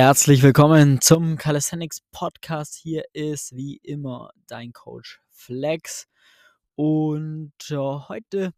Herzlich 0.00 0.44
willkommen 0.44 1.00
zum 1.00 1.36
Calisthenics 1.36 2.02
Podcast. 2.12 2.76
Hier 2.76 3.02
ist 3.14 3.56
wie 3.56 3.78
immer 3.78 4.30
dein 4.46 4.72
Coach 4.72 5.20
Flex. 5.28 6.06
Und 6.76 7.52
äh, 7.68 7.74
heute 7.74 8.52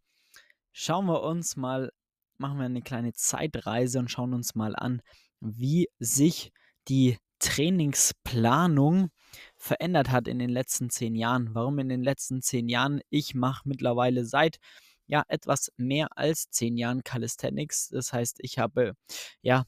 schauen 0.70 1.06
wir 1.06 1.22
uns 1.22 1.56
mal, 1.56 1.92
machen 2.36 2.58
wir 2.58 2.66
eine 2.66 2.82
kleine 2.82 3.14
Zeitreise 3.14 4.00
und 4.00 4.10
schauen 4.10 4.34
uns 4.34 4.54
mal 4.54 4.76
an, 4.76 5.00
wie 5.40 5.88
sich 5.98 6.52
die 6.88 7.16
Trainingsplanung 7.38 9.08
verändert 9.56 10.10
hat 10.10 10.28
in 10.28 10.38
den 10.38 10.50
letzten 10.50 10.90
zehn 10.90 11.14
Jahren. 11.14 11.54
Warum 11.54 11.78
in 11.78 11.88
den 11.88 12.02
letzten 12.02 12.42
zehn 12.42 12.68
Jahren? 12.68 13.00
Ich 13.08 13.34
mache 13.34 13.66
mittlerweile 13.66 14.26
seit 14.26 14.58
ja 15.06 15.22
etwas 15.26 15.72
mehr 15.78 16.18
als 16.18 16.50
zehn 16.50 16.76
Jahren 16.76 17.02
Calisthenics. 17.02 17.88
Das 17.88 18.12
heißt, 18.12 18.40
ich 18.40 18.58
habe 18.58 18.92
ja 19.40 19.64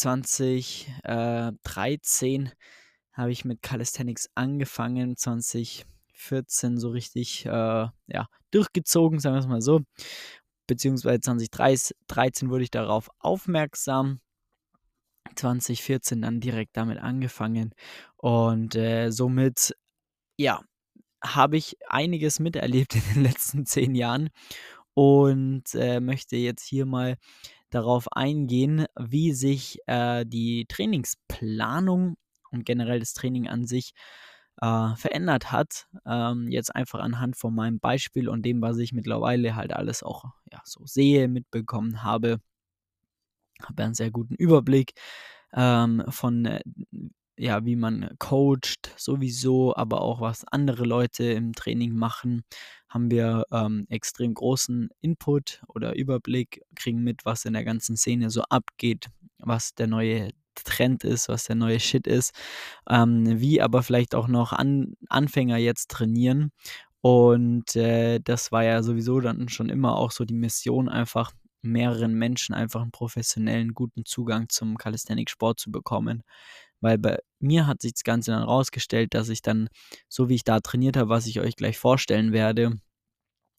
2013 0.00 2.46
äh, 2.46 2.50
habe 3.12 3.32
ich 3.32 3.44
mit 3.44 3.60
Calisthenics 3.62 4.30
angefangen, 4.34 5.16
2014 5.16 6.78
so 6.78 6.90
richtig 6.90 7.46
äh, 7.46 7.50
ja, 7.50 8.28
durchgezogen, 8.50 9.20
sagen 9.20 9.36
wir 9.36 9.40
es 9.40 9.46
mal 9.46 9.60
so. 9.60 9.82
Beziehungsweise 10.66 11.20
2013 11.20 12.48
wurde 12.48 12.64
ich 12.64 12.70
darauf 12.70 13.10
aufmerksam. 13.18 14.20
2014 15.36 16.22
dann 16.22 16.40
direkt 16.40 16.76
damit 16.76 16.98
angefangen 16.98 17.72
und 18.16 18.74
äh, 18.74 19.10
somit, 19.10 19.76
ja, 20.38 20.62
habe 21.22 21.56
ich 21.56 21.76
einiges 21.88 22.40
miterlebt 22.40 22.94
in 22.96 23.02
den 23.14 23.22
letzten 23.22 23.66
zehn 23.66 23.94
Jahren 23.94 24.30
und 24.94 25.74
äh, 25.74 26.00
möchte 26.00 26.36
jetzt 26.36 26.66
hier 26.66 26.86
mal 26.86 27.16
darauf 27.70 28.12
eingehen, 28.12 28.86
wie 28.98 29.32
sich 29.32 29.78
äh, 29.86 30.24
die 30.26 30.66
Trainingsplanung 30.68 32.16
und 32.50 32.64
generell 32.64 33.00
das 33.00 33.14
Training 33.14 33.48
an 33.48 33.64
sich 33.64 33.92
äh, 34.60 34.94
verändert 34.96 35.52
hat. 35.52 35.86
Ähm, 36.06 36.48
jetzt 36.48 36.74
einfach 36.74 37.00
anhand 37.00 37.36
von 37.36 37.54
meinem 37.54 37.80
Beispiel 37.80 38.28
und 38.28 38.44
dem, 38.44 38.60
was 38.62 38.78
ich 38.78 38.92
mittlerweile 38.92 39.56
halt 39.56 39.72
alles 39.72 40.02
auch 40.02 40.24
ja, 40.52 40.60
so 40.64 40.84
sehe, 40.86 41.28
mitbekommen 41.28 42.02
habe. 42.02 42.40
Habe 43.62 43.84
einen 43.84 43.94
sehr 43.94 44.10
guten 44.10 44.34
Überblick 44.34 44.92
ähm, 45.52 46.02
von 46.08 46.46
äh, 46.46 46.60
ja, 47.40 47.64
wie 47.64 47.76
man 47.76 48.10
coacht 48.18 48.94
sowieso, 48.98 49.74
aber 49.74 50.02
auch 50.02 50.20
was 50.20 50.44
andere 50.44 50.84
Leute 50.84 51.24
im 51.24 51.54
Training 51.54 51.94
machen, 51.94 52.42
haben 52.88 53.10
wir 53.10 53.44
ähm, 53.50 53.86
extrem 53.88 54.34
großen 54.34 54.90
Input 55.00 55.62
oder 55.68 55.96
Überblick, 55.96 56.62
kriegen 56.74 57.02
mit, 57.02 57.24
was 57.24 57.46
in 57.46 57.54
der 57.54 57.64
ganzen 57.64 57.96
Szene 57.96 58.28
so 58.28 58.42
abgeht, 58.42 59.06
was 59.38 59.74
der 59.74 59.86
neue 59.86 60.30
Trend 60.54 61.02
ist, 61.04 61.30
was 61.30 61.44
der 61.44 61.56
neue 61.56 61.80
Shit 61.80 62.06
ist, 62.06 62.34
ähm, 62.90 63.40
wie 63.40 63.62
aber 63.62 63.82
vielleicht 63.82 64.14
auch 64.14 64.28
noch 64.28 64.52
An 64.52 64.94
Anfänger 65.08 65.56
jetzt 65.56 65.90
trainieren. 65.90 66.52
Und 67.00 67.74
äh, 67.74 68.20
das 68.22 68.52
war 68.52 68.64
ja 68.64 68.82
sowieso 68.82 69.20
dann 69.20 69.48
schon 69.48 69.70
immer 69.70 69.96
auch 69.96 70.10
so 70.10 70.26
die 70.26 70.34
Mission, 70.34 70.90
einfach 70.90 71.32
mehreren 71.62 72.14
Menschen 72.14 72.54
einfach 72.54 72.82
einen 72.82 72.90
professionellen, 72.90 73.72
guten 73.74 74.04
Zugang 74.04 74.48
zum 74.50 74.76
Calisthenics-Sport 74.76 75.60
zu 75.60 75.70
bekommen. 75.70 76.22
Weil 76.80 76.98
bei 76.98 77.18
mir 77.40 77.66
hat 77.66 77.82
sich 77.82 77.94
das 77.94 78.04
Ganze 78.04 78.32
dann 78.32 78.42
rausgestellt, 78.42 79.14
dass 79.14 79.28
ich 79.28 79.42
dann, 79.42 79.68
so 80.08 80.28
wie 80.28 80.36
ich 80.36 80.44
da 80.44 80.60
trainiert 80.60 80.96
habe, 80.96 81.10
was 81.10 81.26
ich 81.26 81.40
euch 81.40 81.56
gleich 81.56 81.78
vorstellen 81.78 82.32
werde, 82.32 82.78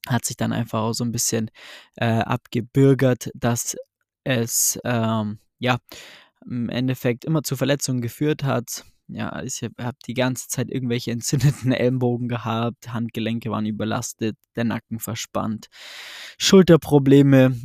hat 0.07 0.25
sich 0.25 0.37
dann 0.37 0.53
einfach 0.53 0.81
auch 0.81 0.93
so 0.93 1.03
ein 1.03 1.11
bisschen 1.11 1.51
äh, 1.95 2.05
abgebürgert, 2.05 3.29
dass 3.35 3.75
es 4.23 4.79
ähm, 4.83 5.39
ja 5.59 5.77
im 6.45 6.69
Endeffekt 6.69 7.25
immer 7.25 7.43
zu 7.43 7.55
Verletzungen 7.55 8.01
geführt 8.01 8.43
hat. 8.43 8.83
Ja, 9.13 9.43
ich 9.43 9.61
habe 9.61 9.97
die 10.05 10.13
ganze 10.13 10.47
Zeit 10.47 10.69
irgendwelche 10.69 11.11
entzündeten 11.11 11.71
Ellenbogen 11.71 12.27
gehabt, 12.27 12.93
Handgelenke 12.93 13.51
waren 13.51 13.65
überlastet, 13.65 14.37
der 14.55 14.63
Nacken 14.63 14.99
verspannt, 14.99 15.67
Schulterprobleme 16.37 17.55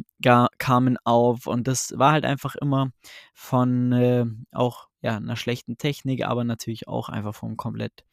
kamen 0.58 0.96
auf 1.04 1.46
und 1.46 1.68
das 1.68 1.94
war 1.96 2.12
halt 2.12 2.24
einfach 2.24 2.56
immer 2.56 2.90
von 3.32 3.92
äh, 3.92 4.24
auch 4.52 4.88
ja, 5.02 5.16
einer 5.16 5.36
schlechten 5.36 5.78
Technik, 5.78 6.24
aber 6.24 6.42
natürlich 6.42 6.88
auch 6.88 7.08
einfach 7.08 7.34
vom 7.34 7.56
komplett 7.56 8.04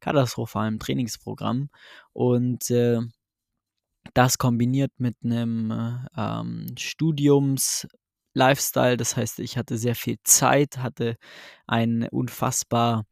katastrophalen 0.00 0.80
Trainingsprogramm. 0.80 1.70
Und 2.12 2.70
äh, 2.70 3.00
das 4.14 4.38
kombiniert 4.38 4.92
mit 4.98 5.16
einem 5.22 5.72
ähm, 6.16 6.66
Studiums 6.76 7.86
Lifestyle, 8.34 8.96
das 8.96 9.16
heißt, 9.16 9.40
ich 9.40 9.56
hatte 9.56 9.78
sehr 9.78 9.94
viel 9.94 10.16
Zeit, 10.24 10.78
hatte 10.78 11.16
eine 11.66 12.10
unfassbar 12.10 13.04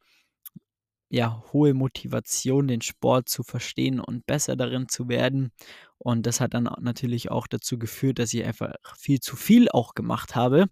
ja, 1.10 1.42
hohe 1.52 1.74
Motivation, 1.74 2.68
den 2.68 2.82
Sport 2.82 3.28
zu 3.28 3.42
verstehen 3.42 3.98
und 4.00 4.26
besser 4.26 4.56
darin 4.56 4.88
zu 4.88 5.08
werden. 5.08 5.52
Und 5.98 6.26
das 6.26 6.40
hat 6.40 6.54
dann 6.54 6.68
natürlich 6.80 7.30
auch 7.30 7.46
dazu 7.46 7.78
geführt, 7.78 8.18
dass 8.18 8.32
ich 8.34 8.44
einfach 8.44 8.74
viel 8.96 9.20
zu 9.20 9.36
viel 9.36 9.68
auch 9.70 9.94
gemacht 9.94 10.36
habe 10.36 10.66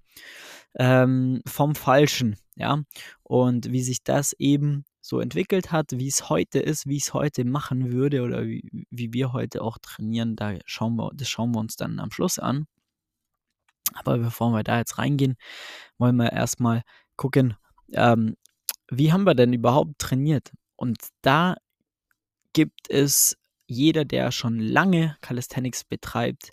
ähm, 0.78 1.42
vom 1.46 1.74
Falschen, 1.74 2.36
ja. 2.54 2.82
Und 3.22 3.72
wie 3.72 3.82
sich 3.82 4.04
das 4.04 4.34
eben 4.38 4.84
so 5.00 5.20
entwickelt 5.20 5.72
hat, 5.72 5.92
wie 5.92 6.08
es 6.08 6.28
heute 6.28 6.58
ist, 6.58 6.86
wie 6.86 6.96
ich 6.96 7.04
es 7.04 7.14
heute 7.14 7.44
machen 7.44 7.92
würde 7.92 8.22
oder 8.22 8.44
wie, 8.46 8.86
wie 8.90 9.12
wir 9.12 9.32
heute 9.32 9.62
auch 9.62 9.78
trainieren, 9.78 10.36
da 10.36 10.54
schauen 10.66 10.96
wir, 10.96 11.10
das 11.14 11.28
schauen 11.28 11.52
wir 11.52 11.60
uns 11.60 11.76
dann 11.76 11.98
am 11.98 12.10
Schluss 12.10 12.38
an. 12.38 12.66
Aber 13.94 14.18
bevor 14.18 14.50
wir 14.52 14.62
da 14.62 14.78
jetzt 14.78 14.98
reingehen, 14.98 15.36
wollen 15.98 16.16
wir 16.16 16.32
erstmal 16.32 16.82
gucken, 17.16 17.54
ähm, 17.92 18.36
wie 18.90 19.12
haben 19.12 19.24
wir 19.24 19.34
denn 19.34 19.52
überhaupt 19.52 19.98
trainiert? 19.98 20.52
Und 20.76 20.98
da 21.22 21.56
gibt 22.52 22.90
es 22.90 23.36
jeder, 23.66 24.04
der 24.04 24.30
schon 24.30 24.60
lange 24.60 25.16
Calisthenics 25.20 25.84
betreibt, 25.84 26.52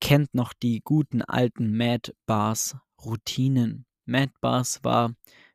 kennt 0.00 0.34
noch 0.34 0.52
die 0.52 0.80
guten 0.82 1.22
alten 1.22 1.76
Mad 1.76 2.12
Bars 2.26 2.76
Routinen. 3.04 3.86
Mad 4.04 4.32
Bars 4.40 4.84
war, 4.84 5.14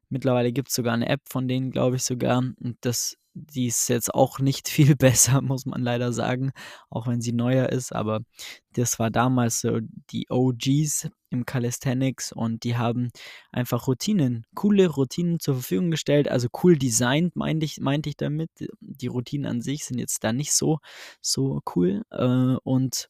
mittlerweile 0.09 0.51
gibt 0.51 0.69
es 0.69 0.75
sogar 0.75 0.93
eine 0.93 1.07
App 1.07 1.21
von 1.29 1.47
denen, 1.47 1.71
glaube 1.71 1.97
ich 1.97 2.03
sogar. 2.03 2.37
Und 2.37 2.77
das 2.81 3.17
die 3.33 3.67
ist 3.67 3.87
jetzt 3.89 4.13
auch 4.13 4.39
nicht 4.39 4.69
viel 4.69 4.95
besser, 4.95 5.41
muss 5.41 5.65
man 5.65 5.81
leider 5.81 6.13
sagen, 6.13 6.51
auch 6.89 7.07
wenn 7.07 7.21
sie 7.21 7.33
neuer 7.33 7.69
ist, 7.69 7.93
aber 7.93 8.21
das 8.73 8.99
war 8.99 9.11
damals 9.11 9.61
so 9.61 9.79
die 10.11 10.27
OGs 10.29 11.09
im 11.29 11.45
Calisthenics 11.45 12.31
und 12.31 12.63
die 12.63 12.77
haben 12.77 13.11
einfach 13.51 13.87
Routinen, 13.87 14.45
coole 14.55 14.87
Routinen 14.87 15.39
zur 15.39 15.55
Verfügung 15.55 15.91
gestellt, 15.91 16.27
also 16.27 16.47
cool 16.63 16.77
designt, 16.77 17.35
meinte 17.35 17.65
ich, 17.65 17.79
meinte 17.79 18.09
ich 18.09 18.17
damit. 18.17 18.51
Die 18.79 19.07
Routinen 19.07 19.47
an 19.47 19.61
sich 19.61 19.85
sind 19.85 19.99
jetzt 19.99 20.23
da 20.23 20.31
nicht 20.31 20.53
so, 20.53 20.79
so 21.21 21.61
cool 21.75 22.03
äh, 22.11 22.55
und 22.63 23.09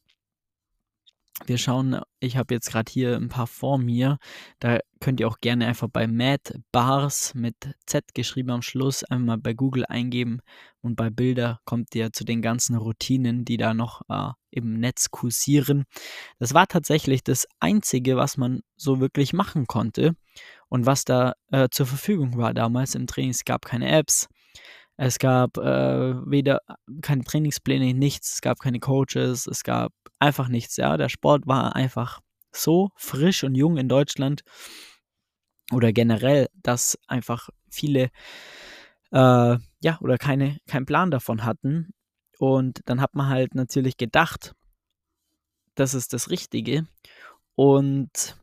wir 1.46 1.58
schauen, 1.58 2.00
ich 2.20 2.36
habe 2.36 2.54
jetzt 2.54 2.70
gerade 2.70 2.90
hier 2.90 3.16
ein 3.16 3.28
paar 3.28 3.46
vor 3.46 3.76
mir. 3.78 4.18
Da 4.60 4.78
könnt 5.00 5.20
ihr 5.20 5.28
auch 5.28 5.40
gerne 5.40 5.66
einfach 5.66 5.88
bei 5.92 6.06
Mad 6.06 6.60
Bars 6.72 7.34
mit 7.34 7.56
Z 7.86 8.14
geschrieben 8.14 8.50
am 8.50 8.62
Schluss 8.62 9.04
einmal 9.04 9.38
bei 9.38 9.52
Google 9.52 9.84
eingeben 9.84 10.40
und 10.80 10.96
bei 10.96 11.10
Bilder 11.10 11.60
kommt 11.64 11.94
ihr 11.94 12.12
zu 12.12 12.24
den 12.24 12.40
ganzen 12.40 12.76
Routinen, 12.76 13.44
die 13.44 13.56
da 13.56 13.74
noch 13.74 14.02
äh, 14.08 14.30
im 14.50 14.78
Netz 14.78 15.10
kursieren. 15.10 15.84
Das 16.38 16.54
war 16.54 16.66
tatsächlich 16.68 17.24
das 17.24 17.46
Einzige, 17.58 18.16
was 18.16 18.36
man 18.36 18.60
so 18.76 19.00
wirklich 19.00 19.32
machen 19.32 19.66
konnte 19.66 20.14
und 20.68 20.86
was 20.86 21.04
da 21.04 21.34
äh, 21.50 21.68
zur 21.70 21.86
Verfügung 21.86 22.36
war 22.36 22.54
damals 22.54 22.94
im 22.94 23.06
Training. 23.06 23.30
Es 23.30 23.44
gab 23.44 23.64
keine 23.64 23.90
Apps, 23.90 24.28
es 24.96 25.18
gab 25.18 25.56
äh, 25.56 26.14
weder 26.30 26.60
keine 27.02 27.24
Trainingspläne, 27.24 27.94
nichts, 27.94 28.34
es 28.34 28.40
gab 28.40 28.60
keine 28.60 28.78
Coaches, 28.78 29.46
es 29.46 29.64
gab 29.64 29.92
einfach 30.18 30.48
nichts, 30.48 30.76
ja. 30.76 30.96
Der 30.96 31.08
Sport 31.08 31.46
war 31.46 31.74
einfach 31.74 32.20
so 32.52 32.90
frisch 32.96 33.42
und 33.42 33.54
jung 33.56 33.76
in 33.76 33.88
Deutschland 33.88 34.42
oder 35.72 35.92
generell, 35.92 36.48
dass 36.54 36.98
einfach 37.08 37.48
viele 37.70 38.10
äh, 39.10 39.58
ja 39.80 39.98
oder 40.00 40.18
keine 40.18 40.58
keinen 40.66 40.86
Plan 40.86 41.10
davon 41.10 41.44
hatten. 41.44 41.92
Und 42.38 42.80
dann 42.86 43.00
hat 43.00 43.14
man 43.14 43.28
halt 43.28 43.54
natürlich 43.54 43.96
gedacht, 43.96 44.54
das 45.74 45.94
ist 45.94 46.12
das 46.12 46.30
Richtige 46.30 46.86
und 47.56 48.36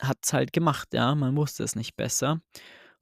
hat 0.00 0.18
es 0.22 0.32
halt 0.32 0.52
gemacht, 0.52 0.88
ja, 0.92 1.14
man 1.14 1.36
wusste 1.36 1.62
es 1.62 1.76
nicht 1.76 1.96
besser 1.96 2.40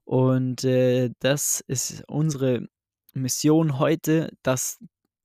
und 0.08 0.64
äh, 0.64 1.10
das 1.18 1.60
ist 1.66 2.02
unsere 2.08 2.66
Mission 3.12 3.78
heute, 3.78 4.30
dass 4.42 4.78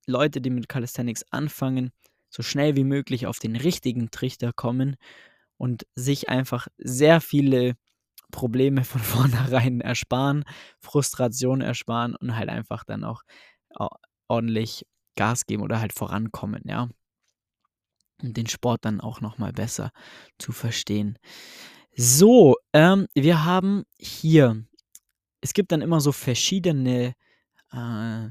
Leute, 0.08 0.42
die 0.42 0.50
mit 0.50 0.68
Calisthenics 0.68 1.24
anfangen, 1.32 1.94
so 2.30 2.44
schnell 2.44 2.76
wie 2.76 2.84
möglich 2.84 3.26
auf 3.26 3.40
den 3.40 3.56
richtigen 3.56 4.12
Trichter 4.12 4.52
kommen 4.52 4.98
und 5.56 5.86
sich 5.96 6.28
einfach 6.28 6.68
sehr 6.78 7.22
viele 7.22 7.76
Probleme 8.32 8.84
von 8.84 9.00
vornherein 9.02 9.80
ersparen, 9.80 10.44
Frustration 10.82 11.62
ersparen 11.62 12.14
und 12.18 12.36
halt 12.36 12.50
einfach 12.50 12.84
dann 12.84 13.06
auch 13.06 13.22
ordentlich 14.28 14.86
Gas 15.16 15.46
geben 15.46 15.64
oder 15.64 15.80
halt 15.80 15.94
vorankommen, 15.94 16.64
ja. 16.66 16.90
Und 18.22 18.36
den 18.36 18.48
Sport 18.48 18.84
dann 18.84 19.00
auch 19.00 19.22
nochmal 19.22 19.54
besser 19.54 19.92
zu 20.40 20.52
verstehen. 20.52 21.18
So, 21.96 22.58
ähm, 22.74 23.08
wir 23.14 23.46
haben 23.46 23.84
hier 23.98 24.66
es 25.44 25.54
gibt 25.54 25.74
dann 25.74 25.82
immer 25.82 26.00
so 26.00 26.14
verschiedene, 26.14 27.16
äh, 27.74 28.30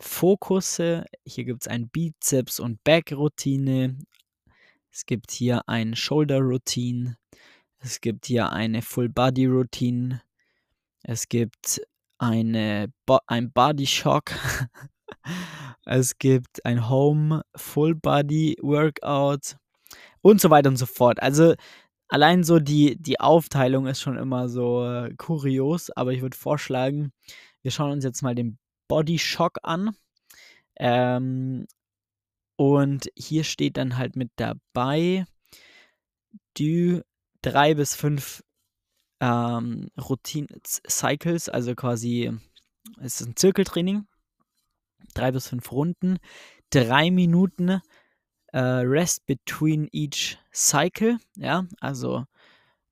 Fokusse. 0.00 1.04
Hier 1.26 1.44
gibt's 1.44 1.68
ein 1.68 1.88
Bizeps 1.90 2.58
und 2.58 2.82
Back-Routine. 2.84 3.98
Es 4.90 5.04
gibt 5.04 5.30
hier 5.30 5.68
ein 5.68 5.94
Shoulder-Routine. 5.94 7.18
Es 7.80 8.00
gibt 8.00 8.24
hier 8.26 8.50
eine 8.50 8.80
Full-Body-Routine. 8.80 10.22
Es 11.02 11.28
gibt 11.28 11.82
eine 12.16 12.90
Bo 13.04 13.18
ein 13.26 13.52
Body 13.52 13.86
Shock. 13.86 14.32
es 15.84 16.16
gibt 16.16 16.64
ein 16.64 16.88
Home 16.88 17.42
Full 17.54 17.94
Body 17.94 18.56
Workout 18.62 19.56
und 20.22 20.40
so 20.40 20.48
weiter 20.48 20.70
und 20.70 20.78
so 20.78 20.86
fort. 20.86 21.20
Also 21.22 21.56
allein 22.14 22.44
so 22.44 22.60
die, 22.60 22.94
die 22.96 23.18
Aufteilung 23.18 23.88
ist 23.88 24.00
schon 24.00 24.16
immer 24.16 24.48
so 24.48 24.86
äh, 24.86 25.12
kurios, 25.16 25.90
aber 25.90 26.12
ich 26.12 26.22
würde 26.22 26.36
vorschlagen, 26.36 27.12
wir 27.62 27.72
schauen 27.72 27.90
uns 27.90 28.04
jetzt 28.04 28.22
mal 28.22 28.36
den 28.36 28.56
Body 28.86 29.18
Shock 29.18 29.58
an. 29.64 29.96
Ähm, 30.76 31.66
und 32.54 33.10
hier 33.16 33.42
steht 33.42 33.76
dann 33.76 33.96
halt 33.96 34.14
mit 34.14 34.30
dabei, 34.36 35.24
du 36.56 37.02
drei 37.42 37.74
bis 37.74 37.96
fünf 37.96 38.44
ähm, 39.18 39.88
Routine-Cycles, 40.00 41.48
also 41.48 41.74
quasi, 41.74 42.30
es 43.00 43.20
ist 43.20 43.26
ein 43.26 43.34
Zirkeltraining, 43.34 44.06
drei 45.14 45.32
bis 45.32 45.48
fünf 45.48 45.72
Runden, 45.72 46.18
drei 46.70 47.10
Minuten 47.10 47.80
äh, 48.54 48.86
Rest 48.86 49.26
between 49.26 49.88
each 49.90 50.38
Cycle, 50.52 51.18
ja, 51.34 51.66
also 51.80 52.24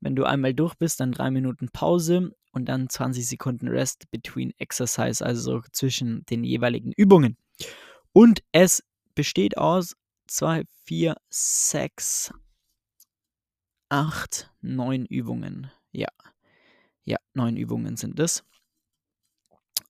wenn 0.00 0.16
du 0.16 0.24
einmal 0.24 0.54
durch 0.54 0.74
bist, 0.74 0.98
dann 0.98 1.12
drei 1.12 1.30
Minuten 1.30 1.68
Pause 1.68 2.34
und 2.50 2.64
dann 2.64 2.88
20 2.88 3.24
Sekunden 3.24 3.68
Rest 3.68 4.10
between 4.10 4.52
Exercise, 4.58 5.24
also 5.24 5.62
zwischen 5.70 6.26
den 6.26 6.42
jeweiligen 6.42 6.90
Übungen. 6.90 7.36
Und 8.12 8.42
es 8.50 8.82
besteht 9.14 9.56
aus 9.56 9.94
2, 10.26 10.64
4, 10.84 11.16
6, 11.30 12.34
8, 13.88 14.50
9 14.62 15.06
Übungen. 15.06 15.70
Ja. 15.92 16.08
Ja, 17.04 17.18
9 17.34 17.56
Übungen 17.56 17.96
sind 17.96 18.18
es. 18.18 18.42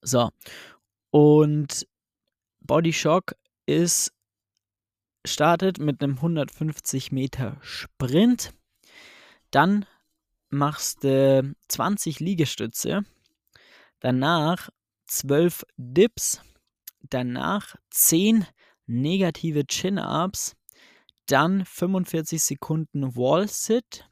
So. 0.03 0.29
Und 1.11 1.87
Body 2.61 2.93
Shock 2.93 3.35
ist 3.65 4.13
startet 5.25 5.79
mit 5.79 6.03
einem 6.03 6.17
150 6.17 7.13
Meter 7.13 7.57
Sprint. 7.61 8.53
Dann 9.51 9.87
machst 10.51 11.05
du 11.05 11.55
20 11.69 12.21
Liegestütze. 12.21 13.05
Danach 14.01 14.71
12 15.07 15.65
Dips. 15.77 16.43
Danach 17.01 17.77
10 17.91 18.47
negative 18.87 19.67
Chin-Ups. 19.67 20.57
Dann 21.27 21.65
45 21.65 22.43
Sekunden 22.43 23.17
Wall-Sit. 23.17 24.09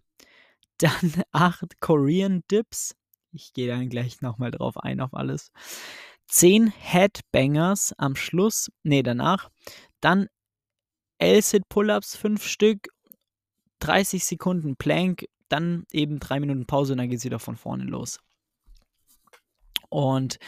Dann 0.79 1.23
8 1.33 1.81
Korean 1.81 2.43
Dips. 2.51 2.97
Ich 3.33 3.53
gehe 3.53 3.69
dann 3.69 3.89
gleich 3.89 4.21
nochmal 4.23 4.51
drauf 4.51 4.77
ein, 4.77 5.01
auf 5.01 5.15
alles. 5.15 5.53
10 6.27 6.69
Headbangers 6.69 7.93
am 7.99 8.17
Schluss, 8.17 8.71
nee, 8.83 9.03
danach. 9.03 9.51
Dann 10.01 10.29
L-Sit-Pull-Ups, 11.21 12.17
5 12.17 12.47
Stück, 12.47 12.89
30 13.81 14.25
Sekunden 14.25 14.77
Plank, 14.77 15.25
dann 15.49 15.85
eben 15.93 16.19
3 16.19 16.41
Minuten 16.41 16.67
Pause 16.67 16.93
und 16.93 16.99
dann 16.99 17.09
geht 17.09 17.19
es 17.19 17.25
wieder 17.25 17.39
von 17.39 17.57
vorne 17.57 17.85
los. 17.85 18.19
Und 19.89 20.39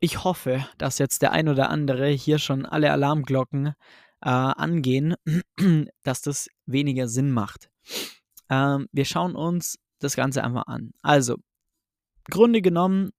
ich 0.00 0.24
hoffe, 0.24 0.66
dass 0.78 0.98
jetzt 0.98 1.22
der 1.22 1.32
ein 1.32 1.48
oder 1.48 1.70
andere 1.70 2.08
hier 2.08 2.38
schon 2.38 2.66
alle 2.66 2.92
Alarmglocken 2.92 3.68
äh, 4.20 4.28
angehen, 4.28 5.14
dass 6.02 6.22
das 6.22 6.48
weniger 6.66 7.08
Sinn 7.08 7.30
macht. 7.30 7.70
Ähm, 8.50 8.88
wir 8.92 9.04
schauen 9.04 9.34
uns 9.34 9.78
das 10.00 10.16
Ganze 10.16 10.44
einfach 10.44 10.66
an. 10.66 10.92
Also, 11.02 11.36
Grunde 12.30 12.62
genommen 12.62 13.10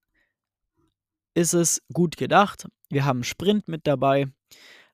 ist 1.34 1.52
es 1.52 1.82
gut 1.92 2.16
gedacht. 2.16 2.66
Wir 2.88 3.04
haben 3.04 3.24
Sprint 3.24 3.68
mit 3.68 3.86
dabei 3.86 4.26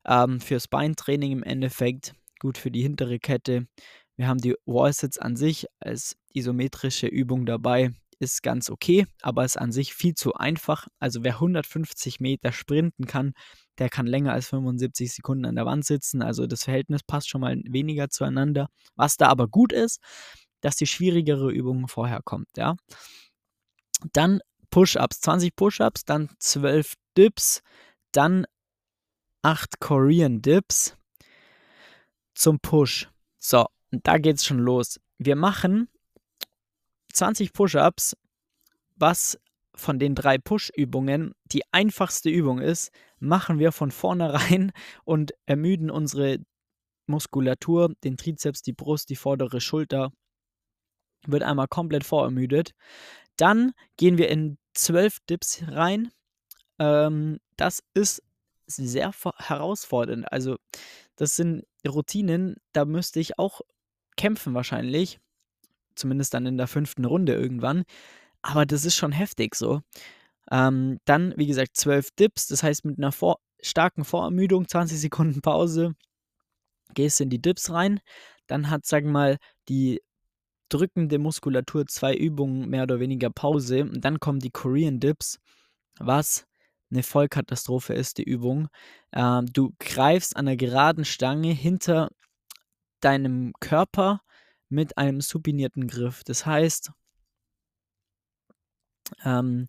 ähm, 0.06 0.40
fürs 0.40 0.68
Beintraining 0.68 1.32
im 1.32 1.42
Endeffekt, 1.42 2.14
gut 2.40 2.58
für 2.58 2.70
die 2.70 2.82
hintere 2.82 3.18
Kette. 3.18 3.66
Wir 4.16 4.28
haben 4.28 4.38
die 4.38 4.54
Wallsits 4.66 5.18
an 5.18 5.36
sich 5.36 5.66
als 5.80 6.16
isometrische 6.32 7.06
Übung 7.06 7.46
dabei, 7.46 7.92
ist 8.18 8.42
ganz 8.42 8.70
okay, 8.70 9.06
aber 9.20 9.44
ist 9.44 9.58
an 9.58 9.72
sich 9.72 9.94
viel 9.94 10.14
zu 10.14 10.34
einfach. 10.34 10.86
Also 11.00 11.24
wer 11.24 11.34
150 11.34 12.20
Meter 12.20 12.52
sprinten 12.52 13.06
kann, 13.06 13.32
der 13.78 13.88
kann 13.88 14.06
länger 14.06 14.32
als 14.32 14.48
75 14.48 15.12
Sekunden 15.12 15.44
an 15.44 15.56
der 15.56 15.66
Wand 15.66 15.84
sitzen. 15.84 16.22
Also 16.22 16.46
das 16.46 16.64
Verhältnis 16.64 17.02
passt 17.02 17.28
schon 17.28 17.40
mal 17.40 17.60
weniger 17.66 18.10
zueinander. 18.10 18.68
Was 18.94 19.16
da 19.16 19.28
aber 19.28 19.48
gut 19.48 19.72
ist, 19.72 20.00
dass 20.60 20.76
die 20.76 20.86
schwierigere 20.86 21.50
Übung 21.50 21.88
vorher 21.88 22.20
kommt, 22.24 22.48
ja. 22.56 22.76
Dann 24.12 24.40
Push-ups, 24.70 25.20
20 25.20 25.54
Push-ups, 25.56 26.04
dann 26.04 26.30
12 26.38 26.94
Dips, 27.16 27.62
dann 28.12 28.46
8 29.42 29.80
Korean 29.80 30.40
Dips 30.40 30.96
zum 32.34 32.60
Push. 32.60 33.08
So, 33.38 33.66
da 33.90 34.18
geht's 34.18 34.44
schon 34.44 34.60
los. 34.60 35.00
Wir 35.18 35.36
machen 35.36 35.88
20 37.12 37.52
Push-ups, 37.52 38.16
was 38.96 39.38
von 39.74 39.98
den 39.98 40.14
drei 40.14 40.38
Push-Übungen 40.38 41.34
die 41.44 41.62
einfachste 41.72 42.30
Übung 42.30 42.60
ist, 42.60 42.90
machen 43.18 43.58
wir 43.58 43.72
von 43.72 43.90
vornherein 43.90 44.72
und 45.04 45.32
ermüden 45.46 45.90
unsere 45.90 46.38
Muskulatur, 47.06 47.94
den 48.04 48.16
Trizeps, 48.16 48.62
die 48.62 48.72
Brust, 48.72 49.10
die 49.10 49.16
vordere 49.16 49.60
Schulter, 49.60 50.12
wird 51.26 51.42
einmal 51.42 51.68
komplett 51.68 52.04
vorermüdet. 52.04 52.74
Dann 53.36 53.72
gehen 53.96 54.18
wir 54.18 54.28
in 54.28 54.58
12 54.74 55.18
Dips 55.28 55.62
rein. 55.68 56.10
Ähm, 56.78 57.38
das 57.56 57.82
ist 57.94 58.22
sehr 58.66 59.12
herausfordernd. 59.36 60.30
Also, 60.30 60.56
das 61.16 61.36
sind 61.36 61.64
Routinen, 61.86 62.56
da 62.72 62.84
müsste 62.84 63.20
ich 63.20 63.38
auch 63.38 63.60
kämpfen 64.16 64.54
wahrscheinlich. 64.54 65.20
Zumindest 65.94 66.34
dann 66.34 66.46
in 66.46 66.56
der 66.56 66.68
fünften 66.68 67.04
Runde 67.04 67.34
irgendwann. 67.34 67.84
Aber 68.40 68.66
das 68.66 68.84
ist 68.84 68.96
schon 68.96 69.12
heftig 69.12 69.54
so. 69.54 69.82
Ähm, 70.50 70.98
dann, 71.04 71.34
wie 71.36 71.46
gesagt, 71.46 71.76
12 71.76 72.10
Dips, 72.12 72.48
das 72.48 72.62
heißt 72.62 72.84
mit 72.84 72.98
einer 72.98 73.12
vor 73.12 73.38
starken 73.60 74.04
Vorermüdung, 74.04 74.66
20 74.66 74.98
Sekunden 75.00 75.40
Pause, 75.40 75.94
gehst 76.94 77.20
in 77.20 77.30
die 77.30 77.40
Dips 77.40 77.70
rein. 77.70 78.00
Dann 78.46 78.70
hat, 78.70 78.86
sagen 78.86 79.06
wir 79.06 79.12
mal, 79.12 79.38
die 79.68 80.00
drückende 80.68 81.18
Muskulatur 81.18 81.86
zwei 81.86 82.14
Übungen 82.14 82.68
mehr 82.68 82.84
oder 82.84 82.98
weniger 82.98 83.30
Pause. 83.30 83.82
Und 83.82 84.04
dann 84.04 84.20
kommen 84.20 84.40
die 84.40 84.50
Korean 84.50 85.00
Dips, 85.00 85.38
was 85.98 86.46
eine 86.92 87.02
Vollkatastrophe 87.02 87.94
ist, 87.94 88.18
die 88.18 88.24
Übung. 88.24 88.68
Ähm, 89.12 89.46
du 89.52 89.74
greifst 89.80 90.36
an 90.36 90.46
der 90.46 90.56
geraden 90.56 91.04
Stange 91.04 91.52
hinter 91.52 92.10
deinem 93.00 93.52
Körper 93.60 94.20
mit 94.68 94.96
einem 94.98 95.20
supinierten 95.20 95.88
Griff. 95.88 96.22
Das 96.24 96.46
heißt, 96.46 96.92
ähm, 99.24 99.68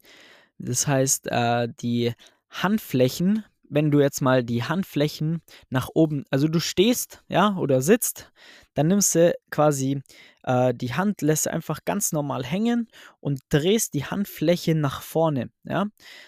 das 0.58 0.88
heißt, 0.88 1.28
äh, 1.28 1.68
die 1.82 2.14
Handflächen, 2.50 3.44
wenn 3.70 3.92
du 3.92 4.00
jetzt 4.00 4.22
mal 4.22 4.44
die 4.44 4.64
Handflächen 4.64 5.42
nach 5.70 5.90
oben, 5.94 6.26
also 6.30 6.48
du 6.48 6.60
stehst, 6.60 7.24
ja, 7.28 7.58
oder 7.58 7.82
sitzt, 7.82 8.32
dann 8.76 8.88
nimmst 8.88 9.16
du 9.16 9.34
quasi 9.50 10.02
äh, 10.44 10.74
die 10.74 10.94
Hand, 10.94 11.22
lässt 11.22 11.48
einfach 11.48 11.80
ganz 11.86 12.12
normal 12.12 12.46
hängen 12.46 12.88
und 13.20 13.42
drehst 13.50 13.94
die 13.96 14.06
Handfläche 14.06 14.76
nach 14.76 15.02
vorne, 15.02 15.50
ja. 15.64 15.88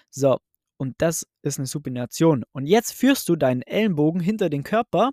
So, 0.10 0.40
und 0.78 0.96
das 1.00 1.26
ist 1.42 1.60
eine 1.60 1.68
Supination. 1.68 2.44
Und 2.52 2.68
jetzt 2.68 2.94
führst 2.94 3.30
du 3.30 3.36
deinen 3.36 3.62
Ellenbogen 3.62 4.22
hinter 4.22 4.50
den 4.50 4.64
Körper 4.64 5.12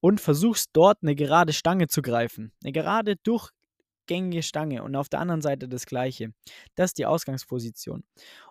und 0.00 0.20
versuchst 0.20 0.70
dort 0.72 0.98
eine 1.02 1.14
gerade 1.14 1.52
Stange 1.52 1.88
zu 1.88 2.02
greifen. 2.02 2.52
Eine 2.62 2.72
gerade 2.72 3.16
durchgängige 3.16 4.42
Stange 4.42 4.82
und 4.82 4.96
auf 4.96 5.08
der 5.08 5.20
anderen 5.20 5.42
Seite 5.42 5.68
das 5.68 5.86
gleiche. 5.86 6.32
Das 6.74 6.90
ist 6.90 6.98
die 6.98 7.06
Ausgangsposition. 7.06 8.04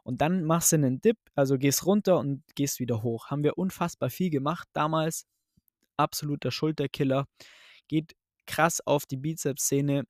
Und 0.04 0.22
dann 0.22 0.44
machst 0.44 0.72
du 0.72 0.78
einen 0.78 1.02
Dip, 1.02 1.18
also 1.36 1.58
gehst 1.58 1.86
runter 1.86 2.18
und 2.18 2.44
gehst 2.56 2.80
wieder 2.80 3.04
hoch. 3.04 3.28
Haben 3.28 3.44
wir 3.44 3.58
unfassbar 3.58 4.10
viel 4.10 4.30
gemacht 4.30 4.68
damals. 4.74 5.26
Absoluter 5.98 6.52
Schulterkiller. 6.52 7.26
Geht 7.88 8.14
krass 8.46 8.82
auf 8.86 9.06
die 9.06 9.18
Bizepssehne. 9.18 10.04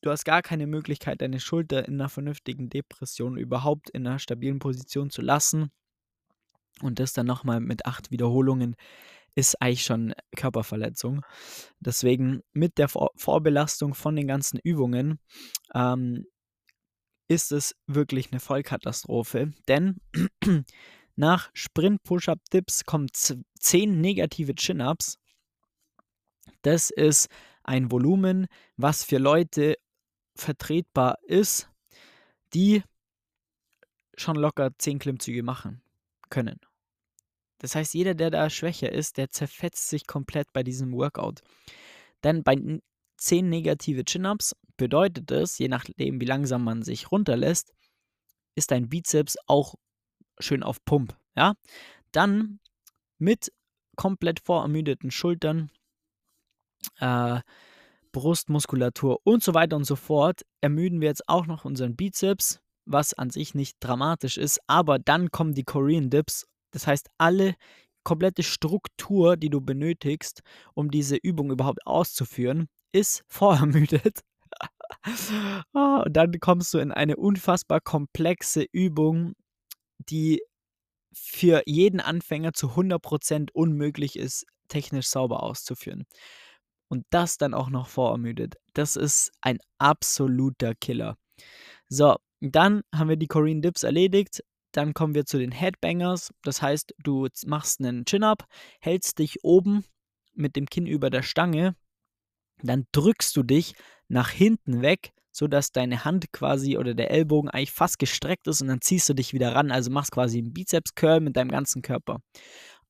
Du 0.00 0.10
hast 0.10 0.24
gar 0.24 0.42
keine 0.42 0.66
Möglichkeit, 0.66 1.20
deine 1.20 1.40
Schulter 1.40 1.86
in 1.86 1.94
einer 1.94 2.08
vernünftigen 2.08 2.68
Depression 2.70 3.36
überhaupt 3.36 3.90
in 3.90 4.06
einer 4.06 4.18
stabilen 4.18 4.58
Position 4.58 5.10
zu 5.10 5.22
lassen. 5.22 5.70
Und 6.80 7.00
das 7.00 7.12
dann 7.12 7.26
nochmal 7.26 7.60
mit 7.60 7.86
acht 7.86 8.10
Wiederholungen 8.10 8.76
ist 9.34 9.60
eigentlich 9.60 9.84
schon 9.84 10.14
Körperverletzung. 10.36 11.22
Deswegen 11.80 12.42
mit 12.52 12.78
der 12.78 12.88
Vor 12.88 13.10
Vorbelastung 13.16 13.94
von 13.94 14.16
den 14.16 14.26
ganzen 14.26 14.58
Übungen 14.62 15.20
ähm, 15.74 16.24
ist 17.28 17.52
es 17.52 17.74
wirklich 17.86 18.32
eine 18.32 18.40
Vollkatastrophe. 18.40 19.52
Denn 19.68 20.00
nach 21.16 21.50
Sprint, 21.52 22.02
Push-Up, 22.04 22.40
Dips 22.52 22.84
kommen 22.84 23.08
zehn 23.12 24.00
negative 24.00 24.54
Chin-Ups. 24.54 25.18
Das 26.62 26.90
ist 26.90 27.28
ein 27.62 27.90
Volumen, 27.90 28.46
was 28.76 29.04
für 29.04 29.18
Leute 29.18 29.76
vertretbar 30.40 31.18
ist, 31.22 31.68
die 32.54 32.82
schon 34.16 34.36
locker 34.36 34.70
10 34.76 34.98
Klimmzüge 34.98 35.42
machen 35.42 35.82
können. 36.30 36.60
Das 37.58 37.74
heißt, 37.74 37.94
jeder, 37.94 38.14
der 38.14 38.30
da 38.30 38.50
schwächer 38.50 38.92
ist, 38.92 39.16
der 39.16 39.30
zerfetzt 39.30 39.88
sich 39.88 40.06
komplett 40.06 40.52
bei 40.52 40.62
diesem 40.62 40.92
Workout. 40.92 41.40
Denn 42.22 42.42
bei 42.42 42.56
10 43.16 43.48
negative 43.48 44.04
Chin-Ups 44.04 44.54
bedeutet 44.76 45.30
es, 45.30 45.58
je 45.58 45.68
nachdem, 45.68 46.20
wie 46.20 46.24
langsam 46.24 46.62
man 46.62 46.82
sich 46.82 47.10
runterlässt, 47.10 47.72
ist 48.54 48.70
dein 48.70 48.88
Bizeps 48.88 49.36
auch 49.46 49.74
schön 50.38 50.62
auf 50.62 50.84
Pump. 50.84 51.16
Ja? 51.36 51.54
Dann 52.12 52.60
mit 53.18 53.52
komplett 53.96 54.40
vorermüdeten 54.40 55.10
Schultern, 55.10 55.70
äh, 57.00 57.40
Brustmuskulatur 58.12 59.20
und 59.24 59.42
so 59.42 59.54
weiter 59.54 59.76
und 59.76 59.84
so 59.84 59.96
fort, 59.96 60.42
ermüden 60.60 61.00
wir 61.00 61.08
jetzt 61.08 61.28
auch 61.28 61.46
noch 61.46 61.64
unseren 61.64 61.96
Bizeps, 61.96 62.60
was 62.84 63.14
an 63.14 63.30
sich 63.30 63.54
nicht 63.54 63.76
dramatisch 63.80 64.38
ist, 64.38 64.60
aber 64.66 64.98
dann 64.98 65.30
kommen 65.30 65.54
die 65.54 65.64
Korean 65.64 66.10
Dips. 66.10 66.46
Das 66.72 66.86
heißt, 66.86 67.08
alle 67.18 67.54
komplette 68.04 68.42
Struktur, 68.42 69.36
die 69.36 69.50
du 69.50 69.60
benötigst, 69.60 70.42
um 70.74 70.90
diese 70.90 71.16
Übung 71.16 71.50
überhaupt 71.50 71.86
auszuführen, 71.86 72.68
ist 72.92 73.24
vorermüdet. 73.28 74.20
Ah, 75.74 76.02
und 76.06 76.14
dann 76.14 76.32
kommst 76.40 76.72
du 76.72 76.78
in 76.78 76.92
eine 76.92 77.16
unfassbar 77.16 77.80
komplexe 77.80 78.64
Übung, 78.72 79.34
die 79.98 80.42
für 81.12 81.62
jeden 81.66 82.00
Anfänger 82.00 82.52
zu 82.54 82.68
100% 82.68 83.50
unmöglich 83.52 84.18
ist, 84.18 84.46
technisch 84.68 85.08
sauber 85.08 85.42
auszuführen. 85.42 86.06
Und 86.88 87.04
das 87.10 87.36
dann 87.36 87.54
auch 87.54 87.68
noch 87.68 87.88
vorermüdet. 87.88 88.56
Das 88.72 88.96
ist 88.96 89.30
ein 89.42 89.58
absoluter 89.78 90.74
Killer. 90.74 91.16
So, 91.88 92.16
dann 92.40 92.82
haben 92.94 93.08
wir 93.08 93.16
die 93.16 93.26
Korean 93.26 93.62
Dips 93.62 93.82
erledigt. 93.82 94.42
Dann 94.72 94.94
kommen 94.94 95.14
wir 95.14 95.26
zu 95.26 95.38
den 95.38 95.52
Headbangers. 95.52 96.32
Das 96.42 96.62
heißt, 96.62 96.94
du 97.02 97.28
machst 97.46 97.80
einen 97.80 98.04
Chin-Up, 98.04 98.44
hältst 98.80 99.18
dich 99.18 99.44
oben 99.44 99.84
mit 100.34 100.56
dem 100.56 100.66
Kinn 100.66 100.86
über 100.86 101.10
der 101.10 101.22
Stange. 101.22 101.74
Dann 102.62 102.86
drückst 102.92 103.36
du 103.36 103.42
dich 103.42 103.74
nach 104.08 104.30
hinten 104.30 104.82
weg, 104.82 105.12
sodass 105.32 105.72
deine 105.72 106.04
Hand 106.04 106.32
quasi 106.32 106.76
oder 106.76 106.94
der 106.94 107.10
Ellbogen 107.10 107.50
eigentlich 107.50 107.72
fast 107.72 107.98
gestreckt 107.98 108.46
ist 108.48 108.62
und 108.62 108.68
dann 108.68 108.80
ziehst 108.80 109.08
du 109.08 109.14
dich 109.14 109.32
wieder 109.32 109.54
ran. 109.54 109.70
Also 109.70 109.90
machst 109.90 110.12
quasi 110.12 110.38
einen 110.38 110.52
Bizeps-Curl 110.52 111.20
mit 111.20 111.36
deinem 111.36 111.50
ganzen 111.50 111.82
Körper. 111.82 112.20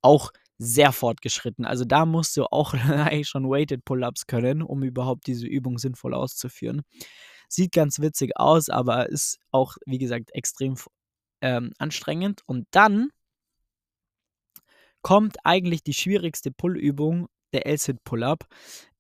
Auch 0.03 0.31
sehr 0.59 0.93
fortgeschritten. 0.93 1.65
Also 1.65 1.85
da 1.85 2.05
musst 2.05 2.37
du 2.37 2.45
auch 2.47 2.75
eigentlich 2.75 3.29
schon 3.29 3.49
Weighted 3.49 3.85
Pull-ups 3.85 4.27
können, 4.27 4.63
um 4.63 4.83
überhaupt 4.83 5.27
diese 5.27 5.47
Übung 5.47 5.79
sinnvoll 5.79 6.15
auszuführen. 6.15 6.83
Sieht 7.49 7.73
ganz 7.73 8.01
witzig 8.01 8.33
aus, 8.37 8.69
aber 8.69 9.09
ist 9.09 9.39
auch, 9.51 9.77
wie 9.87 9.99
gesagt, 9.99 10.35
extrem 10.35 10.75
ähm, 11.41 11.73
anstrengend. 11.79 12.43
Und 12.47 12.67
dann 12.73 13.11
kommt 15.03 15.37
eigentlich 15.45 15.83
die 15.83 15.95
schwierigste 15.95 16.51
Pull-Übung, 16.51 17.29
der 17.53 17.67
L-Sit 17.67 18.05
Pull-Up, 18.05 18.47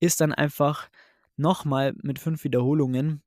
ist 0.00 0.20
dann 0.20 0.32
einfach 0.32 0.88
nochmal 1.36 1.92
mit 2.02 2.18
fünf 2.18 2.44
Wiederholungen 2.44 3.22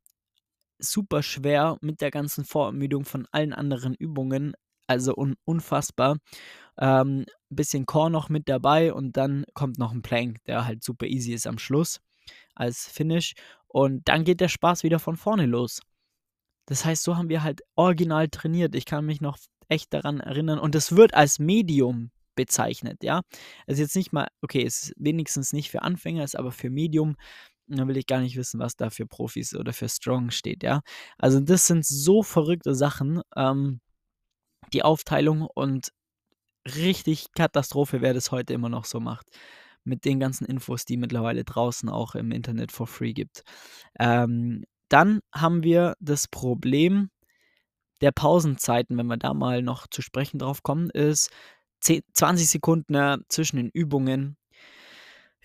super 0.82 1.22
schwer 1.24 1.78
mit 1.82 2.02
der 2.02 2.12
ganzen 2.12 2.44
Vorermüdung 2.44 3.06
von 3.06 3.28
allen 3.32 3.54
anderen 3.54 3.94
Übungen. 3.94 4.54
Also 4.88 5.16
un 5.16 5.36
unfassbar. 5.46 6.18
Ähm, 6.80 7.26
bisschen 7.50 7.86
Core 7.86 8.12
noch 8.12 8.30
mit 8.30 8.48
dabei 8.50 8.94
und 8.94 9.18
dann 9.18 9.46
kommt 9.54 9.78
noch 9.78 9.92
ein 9.92 10.02
Plank, 10.02 10.44
der 10.46 10.66
halt 10.66 10.84
super 10.84 11.06
easy 11.06 11.34
ist 11.34 11.48
am 11.48 11.60
Schluss 11.60 12.00
als 12.56 12.88
Finish. 12.88 13.34
Und 13.68 14.08
dann 14.08 14.24
geht 14.24 14.42
der 14.42 14.50
Spaß 14.50 14.84
wieder 14.84 15.00
von 15.00 15.18
vorne 15.18 15.46
los. 15.46 15.82
Das 16.66 16.86
heißt, 16.86 17.04
so 17.04 17.18
haben 17.18 17.30
wir 17.30 17.44
halt 17.44 17.62
original 17.76 18.30
trainiert. 18.30 18.76
Ich 18.76 18.86
kann 18.86 19.06
mich 19.06 19.22
noch 19.22 19.38
echt 19.68 19.94
daran 19.94 20.20
erinnern. 20.20 20.60
Und 20.60 20.76
es 20.76 20.96
wird 20.96 21.14
als 21.14 21.40
Medium 21.40 22.12
bezeichnet, 22.36 23.04
ja. 23.04 23.22
Ist 23.68 23.80
jetzt 23.80 23.96
nicht 23.96 24.14
mal, 24.14 24.28
okay, 24.42 24.64
es 24.66 24.84
ist 24.84 24.94
wenigstens 24.98 25.54
nicht 25.54 25.72
für 25.72 25.82
Anfänger, 25.82 26.24
ist 26.24 26.38
aber 26.38 26.52
für 26.52 26.70
Medium. 26.70 27.16
Da 27.68 27.88
will 27.88 27.98
ich 27.98 28.08
gar 28.08 28.20
nicht 28.20 28.36
wissen, 28.36 28.60
was 28.60 28.76
da 28.76 28.90
für 28.90 29.06
Profis 29.06 29.56
oder 29.56 29.74
für 29.74 29.88
Strong 29.88 30.32
steht, 30.32 30.64
ja. 30.64 30.82
Also 31.18 31.40
das 31.40 31.68
sind 31.68 31.86
so 31.86 32.24
verrückte 32.24 32.76
Sachen, 32.76 33.22
ähm, 33.36 33.80
die 34.74 34.84
Aufteilung 34.84 35.42
und 35.42 35.92
richtig 36.66 37.28
Katastrophe, 37.34 38.02
wer 38.02 38.14
das 38.14 38.32
heute 38.32 38.54
immer 38.54 38.70
noch 38.70 38.86
so 38.86 39.00
macht 39.00 39.28
mit 39.84 40.06
den 40.06 40.20
ganzen 40.20 40.46
Infos, 40.46 40.86
die 40.86 40.98
mittlerweile 40.98 41.44
draußen 41.44 41.90
auch 41.90 42.16
im 42.16 42.32
Internet 42.32 42.72
for 42.72 42.88
free 42.88 43.14
gibt. 43.14 43.44
Ähm, 44.00 44.66
dann 44.90 45.22
haben 45.34 45.64
wir 45.64 45.96
das 46.00 46.28
Problem 46.28 47.10
der 48.02 48.12
Pausenzeiten, 48.12 48.98
wenn 48.98 49.08
wir 49.08 49.18
da 49.18 49.34
mal 49.34 49.62
noch 49.62 49.88
zu 49.88 50.02
sprechen 50.02 50.40
drauf 50.40 50.64
kommen, 50.64 50.90
ist 50.90 51.32
10, 51.82 52.02
20 52.14 52.50
Sekunden 52.50 52.96
äh, 52.96 53.18
zwischen 53.30 53.58
den 53.58 53.70
Übungen. 53.70 54.38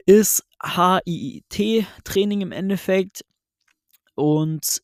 Ist 0.07 0.47
HIIT-Training 0.63 2.41
im 2.41 2.53
Endeffekt 2.53 3.25
und 4.15 4.83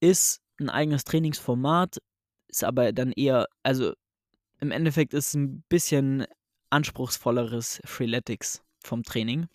ist 0.00 0.40
ein 0.58 0.70
eigenes 0.70 1.04
Trainingsformat, 1.04 1.98
ist 2.48 2.64
aber 2.64 2.92
dann 2.92 3.12
eher, 3.12 3.46
also 3.62 3.92
im 4.64 4.70
Endeffekt 4.70 5.12
ist 5.12 5.28
es 5.28 5.34
ein 5.34 5.62
bisschen 5.68 6.24
anspruchsvolleres 6.70 7.82
Freeletics 7.84 8.62
vom 8.82 9.02
Training 9.02 9.46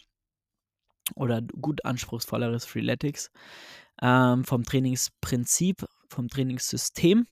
oder 1.16 1.42
gut 1.42 1.84
anspruchsvolleres 1.84 2.66
Freeletics, 2.66 3.32
ähm, 4.04 4.46
vom 4.46 4.64
Trainingsprinzip, 4.64 5.84
vom 6.10 6.28
Trainingssystem 6.28 7.26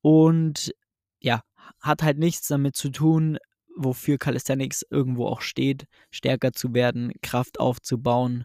und 0.00 0.72
ja, 1.18 1.42
hat 1.80 2.04
halt 2.04 2.18
nichts 2.18 2.46
damit 2.46 2.76
zu 2.76 2.90
tun, 2.90 3.38
wofür 3.76 4.16
Calisthenics 4.16 4.86
irgendwo 4.88 5.26
auch 5.26 5.40
steht, 5.40 5.86
stärker 6.12 6.52
zu 6.52 6.72
werden, 6.72 7.12
Kraft 7.20 7.58
aufzubauen 7.58 8.44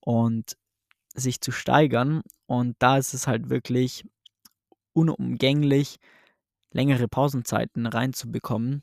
und 0.00 0.56
sich 1.14 1.42
zu 1.42 1.52
steigern. 1.52 2.22
Und 2.46 2.76
da 2.78 2.96
ist 2.96 3.12
es 3.12 3.26
halt 3.26 3.50
wirklich 3.50 4.04
unumgänglich, 4.94 5.98
längere 6.74 7.08
Pausenzeiten 7.08 7.86
reinzubekommen 7.86 8.82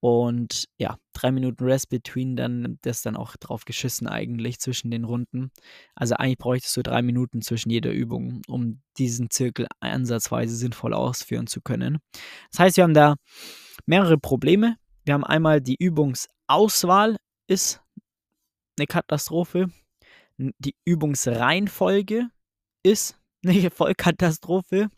und 0.00 0.64
ja, 0.78 0.96
drei 1.12 1.30
Minuten 1.30 1.62
Rest 1.62 1.90
between, 1.90 2.34
dann 2.34 2.78
das 2.80 3.02
dann 3.02 3.16
auch 3.16 3.36
drauf 3.36 3.66
geschissen 3.66 4.08
eigentlich 4.08 4.58
zwischen 4.58 4.90
den 4.90 5.04
Runden. 5.04 5.50
Also 5.94 6.14
eigentlich 6.14 6.38
bräuchtest 6.38 6.74
du 6.78 6.82
drei 6.82 7.02
Minuten 7.02 7.42
zwischen 7.42 7.68
jeder 7.68 7.92
Übung, 7.92 8.40
um 8.48 8.80
diesen 8.96 9.28
Zirkel 9.28 9.66
ansatzweise 9.80 10.56
sinnvoll 10.56 10.94
ausführen 10.94 11.46
zu 11.46 11.60
können. 11.60 11.98
Das 12.50 12.60
heißt, 12.60 12.76
wir 12.78 12.84
haben 12.84 12.94
da 12.94 13.16
mehrere 13.84 14.16
Probleme. 14.16 14.76
Wir 15.04 15.14
haben 15.14 15.24
einmal 15.24 15.60
die 15.60 15.76
Übungsauswahl 15.78 17.16
ist 17.46 17.82
eine 18.78 18.86
Katastrophe. 18.86 19.70
Die 20.38 20.76
Übungsreihenfolge 20.86 22.28
ist 22.82 23.18
eine 23.44 23.70
Vollkatastrophe. 23.70 24.88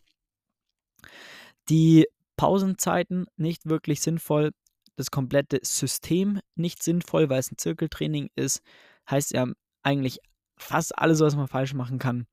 Die 1.69 2.07
Pausenzeiten 2.35 3.25
nicht 3.37 3.65
wirklich 3.65 4.01
sinnvoll 4.01 4.51
das 4.95 5.11
komplette 5.11 5.59
System 5.63 6.39
nicht 6.55 6.83
sinnvoll, 6.83 7.29
weil 7.29 7.39
es 7.39 7.51
ein 7.51 7.57
Zirkeltraining 7.57 8.29
ist. 8.35 8.61
Heißt 9.09 9.33
ja 9.33 9.47
eigentlich 9.81 10.19
fast 10.57 10.97
alles, 10.97 11.19
was 11.19 11.35
man 11.35 11.47
falsch 11.47 11.73
machen 11.73 11.99
kann, 11.99 12.27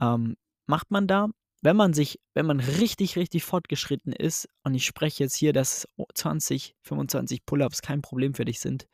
ähm, 0.00 0.36
macht 0.66 0.90
man 0.90 1.06
da. 1.06 1.28
Wenn 1.60 1.76
man 1.76 1.92
sich, 1.92 2.20
wenn 2.34 2.46
man 2.46 2.60
richtig, 2.60 3.16
richtig 3.16 3.44
fortgeschritten 3.44 4.12
ist, 4.12 4.48
und 4.62 4.74
ich 4.74 4.86
spreche 4.86 5.24
jetzt 5.24 5.34
hier, 5.34 5.52
dass 5.52 5.88
20, 6.14 6.76
25 6.82 7.44
Pull-ups 7.44 7.82
kein 7.82 8.00
Problem 8.00 8.34
für 8.34 8.44
dich 8.44 8.60
sind, 8.60 8.86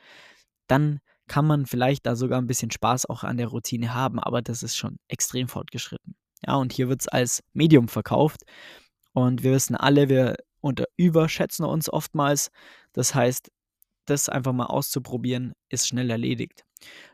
dann 0.67 1.01
kann 1.27 1.47
man 1.47 1.67
vielleicht 1.67 2.07
da 2.07 2.17
sogar 2.17 2.41
ein 2.41 2.47
bisschen 2.47 2.71
Spaß 2.71 3.07
auch 3.07 3.23
an 3.23 3.37
der 3.37 3.49
Routine 3.49 3.93
haben, 3.93 4.19
aber 4.19 4.41
das 4.41 4.63
ist 4.63 4.77
schon 4.77 4.97
extrem 5.09 5.49
fortgeschritten. 5.49 6.17
Ja, 6.47 6.57
und 6.57 6.73
hier 6.73 6.89
wird 6.89 7.03
es 7.03 7.09
als 7.09 7.43
Medium 7.53 7.89
verkauft. 7.89 8.43
Und 9.15 9.43
wir 9.43 9.53
wissen 9.53 9.77
alle, 9.77 10.09
wir 10.09 10.37
und 10.61 10.85
überschätzen 10.97 11.65
uns 11.65 11.89
oftmals. 11.89 12.51
Das 12.93 13.15
heißt, 13.15 13.51
das 14.07 14.29
einfach 14.29 14.53
mal 14.53 14.67
auszuprobieren, 14.67 15.55
ist 15.71 15.89
schnell 15.89 16.11
erledigt. 16.11 16.65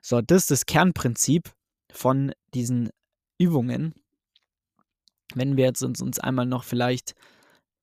So, 0.03 0.21
das 0.21 0.43
ist 0.43 0.51
das 0.51 0.67
Kernprinzip 0.67 1.53
von 1.93 2.33
diesen 2.55 2.91
Übungen. 3.39 3.95
Wenn 5.35 5.57
wir 5.57 5.67
jetzt 5.67 5.83
uns, 5.83 6.01
uns 6.01 6.19
einmal 6.19 6.47
noch 6.47 6.65
vielleicht 6.65 7.15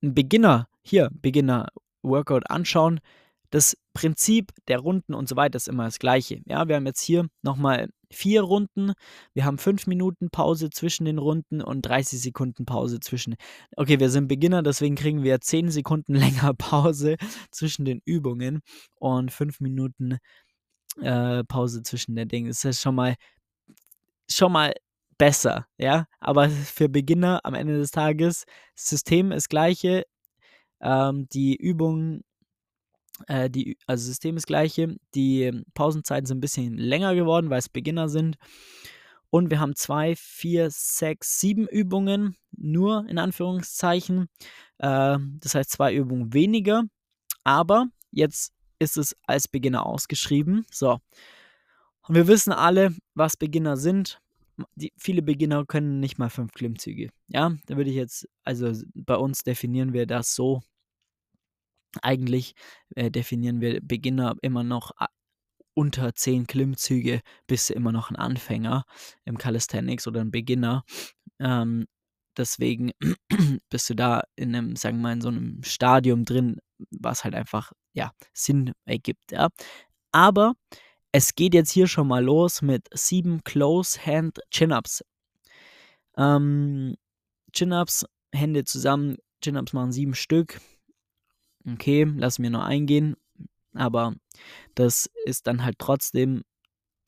ein 0.02 0.14
Beginner, 0.14 0.68
hier, 0.84 1.10
Beginner 1.14 1.70
Workout 2.02 2.50
anschauen, 2.50 3.00
das 3.52 3.78
Prinzip 3.94 4.52
der 4.68 4.80
Runden 4.80 5.14
und 5.14 5.30
so 5.30 5.36
weiter 5.36 5.56
ist 5.56 5.68
immer 5.68 5.86
das 5.86 6.00
gleiche. 6.00 6.42
Ja, 6.46 6.68
wir 6.68 6.76
haben 6.76 6.86
jetzt 6.86 7.02
hier 7.02 7.28
nochmal 7.42 7.90
vier 8.12 8.42
Runden. 8.42 8.94
Wir 9.34 9.46
haben 9.46 9.58
fünf 9.58 9.88
Minuten 9.88 10.30
Pause 10.30 10.70
zwischen 10.70 11.06
den 11.06 11.18
Runden 11.18 11.62
und 11.62 11.84
30 11.86 12.22
Sekunden 12.22 12.66
Pause 12.66 13.00
zwischen. 13.00 13.36
Okay, 13.76 14.00
wir 14.00 14.10
sind 14.10 14.28
Beginner, 14.28 14.64
deswegen 14.64 14.96
kriegen 14.96 15.24
wir 15.24 15.42
10 15.42 15.72
Sekunden 15.72 16.16
länger 16.16 16.54
Pause 16.54 17.18
zwischen 17.52 17.86
den 17.86 18.02
Übungen 18.06 18.62
und 18.96 19.32
fünf 19.32 19.60
Minuten 19.60 20.18
äh, 21.02 21.44
Pause 21.44 21.84
zwischen 21.84 22.16
den 22.16 22.28
Dingen. 22.28 22.48
Das 22.48 22.64
ist 22.66 22.82
schon 22.82 22.96
mal 22.96 23.16
schon 24.30 24.52
mal 24.52 24.74
besser, 25.18 25.68
ja. 25.78 26.06
Aber 26.20 26.50
für 26.50 26.90
Beginner 26.90 27.42
am 27.44 27.54
Ende 27.54 27.78
des 27.78 27.92
Tages, 27.92 28.46
System 28.76 29.32
ist 29.32 29.50
gleiche, 29.50 30.06
ähm, 30.82 31.28
die 31.30 31.56
Übungen 31.56 32.24
äh, 33.28 33.50
die, 33.50 33.78
also 33.88 34.06
System 34.06 34.38
ist 34.38 34.48
gleiche. 34.48 34.96
Die 35.16 35.64
Pausenzeiten 35.74 36.26
sind 36.26 36.38
ein 36.38 36.42
bisschen 36.42 36.78
länger 36.78 37.16
geworden, 37.16 37.50
weil 37.50 37.60
es 37.60 37.70
Beginner 37.70 38.10
sind. 38.10 38.38
Und 39.30 39.50
wir 39.50 39.60
haben 39.60 39.76
zwei, 39.76 40.16
vier, 40.16 40.70
sechs, 40.72 41.40
sieben 41.40 41.68
Übungen, 41.68 42.38
nur 42.52 43.08
in 43.10 43.18
Anführungszeichen. 43.18 44.30
Äh, 44.78 45.18
das 45.40 45.56
heißt 45.56 45.72
zwei 45.72 45.94
Übungen 45.94 46.34
weniger. 46.34 46.84
Aber 47.44 47.88
jetzt 48.12 48.54
ist 48.80 48.98
es 48.98 49.16
als 49.24 49.48
Beginner 49.48 49.86
ausgeschrieben. 49.86 50.66
So. 50.72 51.00
Und 52.08 52.16
wir 52.16 52.28
wissen 52.28 52.54
alle, 52.54 52.96
was 53.16 53.38
Beginner 53.38 53.78
sind. 53.78 54.22
Die, 54.76 54.94
viele 54.98 55.22
Beginner 55.22 55.66
können 55.66 56.00
nicht 56.00 56.18
mal 56.18 56.30
fünf 56.30 56.54
Klimmzüge. 56.54 57.10
Ja, 57.28 57.56
da 57.68 57.78
würde 57.78 57.90
ich 57.90 57.96
jetzt, 57.96 58.28
also 58.44 58.72
bei 58.96 59.16
uns 59.16 59.44
definieren 59.44 59.94
wir 59.94 60.08
das 60.08 60.34
so, 60.34 60.62
eigentlich 62.00 62.54
äh, 62.96 63.12
definieren 63.12 63.62
wir 63.62 63.80
Beginner 63.82 64.36
immer 64.42 64.63
noch 64.63 64.92
unter 65.77 66.16
10 66.16 66.48
Klimmzüge 66.48 67.22
bist 67.46 67.70
du 67.70 67.75
immer 67.75 67.92
noch 67.92 68.10
ein 68.10 68.16
Anfänger 68.16 68.84
im 69.25 69.38
Calisthenics 69.38 70.08
oder 70.08 70.22
ein 70.22 70.32
Beginner. 70.32 70.84
Ähm, 71.39 71.86
deswegen 72.36 72.92
bist 73.70 73.88
du 73.89 73.94
da 73.94 74.24
in 74.36 74.56
einem, 74.56 74.75
sagen 74.75 74.98
wir 74.98 75.04
mal, 75.04 75.13
in 75.13 75.22
so 75.22 75.27
einem 75.27 75.62
Stadium 75.63 76.25
drin, 76.25 76.58
was 76.89 77.24
halt 77.24 77.36
einfach, 77.36 77.74
ja, 77.94 78.12
Sinn 78.34 78.74
ergibt, 78.86 79.32
ja. 79.32 79.50
Aber 80.12 80.54
es 81.12 81.36
geht 81.36 81.54
jetzt 81.54 81.72
hier 81.72 81.88
schon 81.88 82.08
mal 82.08 82.24
los 82.24 82.63
mit 82.63 82.88
sieben 82.94 83.44
Close 83.44 84.04
Hand 84.04 84.39
Chin-Ups. 84.50 85.04
Ähm, 86.18 86.96
Chin-Ups, 87.54 88.06
Hände 88.34 88.63
zusammen, 88.63 89.18
Chin-Ups 89.44 89.74
machen 89.74 89.92
sieben 89.92 90.16
Stück 90.16 90.60
okay, 91.72 92.04
lass 92.04 92.40
mir 92.40 92.50
nur 92.50 92.64
eingehen, 92.64 93.16
aber 93.74 94.16
das 94.76 95.10
ist 95.26 95.48
dann 95.48 95.64
halt 95.64 95.80
trotzdem 95.80 96.44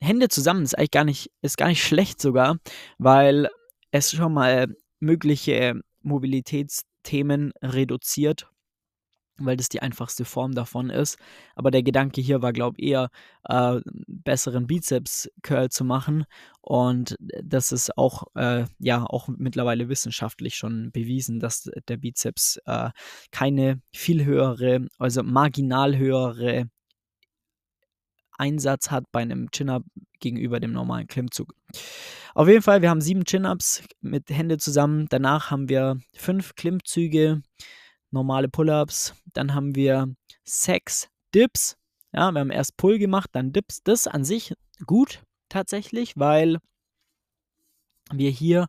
Hände 0.01 0.29
zusammen 0.29 0.63
ist 0.63 0.77
eigentlich 0.77 0.91
gar 0.91 1.03
nicht 1.03 1.31
ist 1.41 1.57
gar 1.57 1.67
nicht 1.67 1.83
schlecht 1.87 2.21
sogar, 2.21 2.57
weil 2.97 3.49
es 3.91 4.11
schon 4.11 4.33
mal 4.33 4.75
mögliche 4.99 5.81
Mobilitätsthemen 6.01 7.51
reduziert 7.61 8.49
weil 9.45 9.57
das 9.57 9.69
die 9.69 9.81
einfachste 9.81 10.25
Form 10.25 10.53
davon 10.53 10.89
ist. 10.89 11.17
Aber 11.55 11.71
der 11.71 11.83
Gedanke 11.83 12.21
hier 12.21 12.41
war, 12.41 12.53
glaube 12.53 12.77
ich, 12.79 12.89
eher 12.89 13.09
äh, 13.45 13.79
besseren 14.07 14.67
Bizeps-Curl 14.67 15.69
zu 15.69 15.83
machen. 15.83 16.25
Und 16.61 17.15
das 17.19 17.71
ist 17.71 17.97
auch, 17.97 18.23
äh, 18.35 18.65
ja, 18.79 19.03
auch 19.03 19.27
mittlerweile 19.27 19.89
wissenschaftlich 19.89 20.55
schon 20.55 20.91
bewiesen, 20.91 21.39
dass 21.39 21.69
der 21.87 21.97
Bizeps 21.97 22.59
äh, 22.65 22.89
keine 23.31 23.81
viel 23.93 24.25
höhere, 24.25 24.87
also 24.97 25.23
marginal 25.23 25.97
höhere 25.97 26.69
Einsatz 28.39 28.89
hat 28.89 29.11
bei 29.11 29.21
einem 29.21 29.51
Chin-Up 29.51 29.83
gegenüber 30.19 30.59
dem 30.59 30.71
normalen 30.71 31.07
Klimmzug. 31.07 31.53
Auf 32.33 32.47
jeden 32.47 32.61
Fall, 32.61 32.81
wir 32.81 32.89
haben 32.89 33.01
sieben 33.01 33.25
Chin-Ups 33.25 33.83
mit 34.01 34.29
Hände 34.29 34.57
zusammen. 34.57 35.07
Danach 35.09 35.51
haben 35.51 35.69
wir 35.69 35.99
fünf 36.13 36.55
Klimmzüge 36.55 37.41
normale 38.11 38.49
Pull-ups. 38.49 39.13
Dann 39.33 39.53
haben 39.53 39.75
wir 39.75 40.13
sechs 40.43 41.09
Dips. 41.33 41.77
Ja, 42.11 42.31
wir 42.31 42.39
haben 42.39 42.51
erst 42.51 42.77
Pull 42.77 42.97
gemacht, 42.97 43.29
dann 43.33 43.53
Dips. 43.53 43.83
Das 43.83 44.07
an 44.07 44.23
sich 44.23 44.53
gut 44.85 45.23
tatsächlich, 45.49 46.17
weil 46.17 46.57
wir 48.11 48.31
hier, 48.31 48.67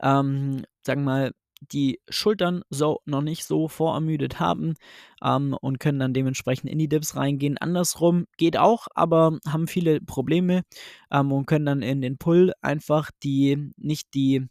ähm, 0.00 0.64
sagen 0.82 1.02
wir 1.02 1.10
mal, 1.10 1.32
die 1.70 2.00
Schultern 2.08 2.62
so 2.70 3.00
noch 3.04 3.22
nicht 3.22 3.44
so 3.44 3.68
vorermüdet 3.68 4.40
haben 4.40 4.74
ähm, 5.22 5.56
und 5.60 5.78
können 5.78 6.00
dann 6.00 6.14
dementsprechend 6.14 6.70
in 6.70 6.78
die 6.78 6.88
Dips 6.88 7.16
reingehen. 7.16 7.58
Andersrum 7.58 8.26
geht 8.36 8.56
auch, 8.56 8.88
aber 8.94 9.38
haben 9.46 9.68
viele 9.68 10.00
Probleme 10.00 10.62
ähm, 11.10 11.32
und 11.32 11.46
können 11.46 11.66
dann 11.66 11.82
in 11.82 12.00
den 12.00 12.18
Pull 12.18 12.52
einfach 12.60 13.10
die 13.22 13.72
nicht 13.76 14.14
die 14.14 14.48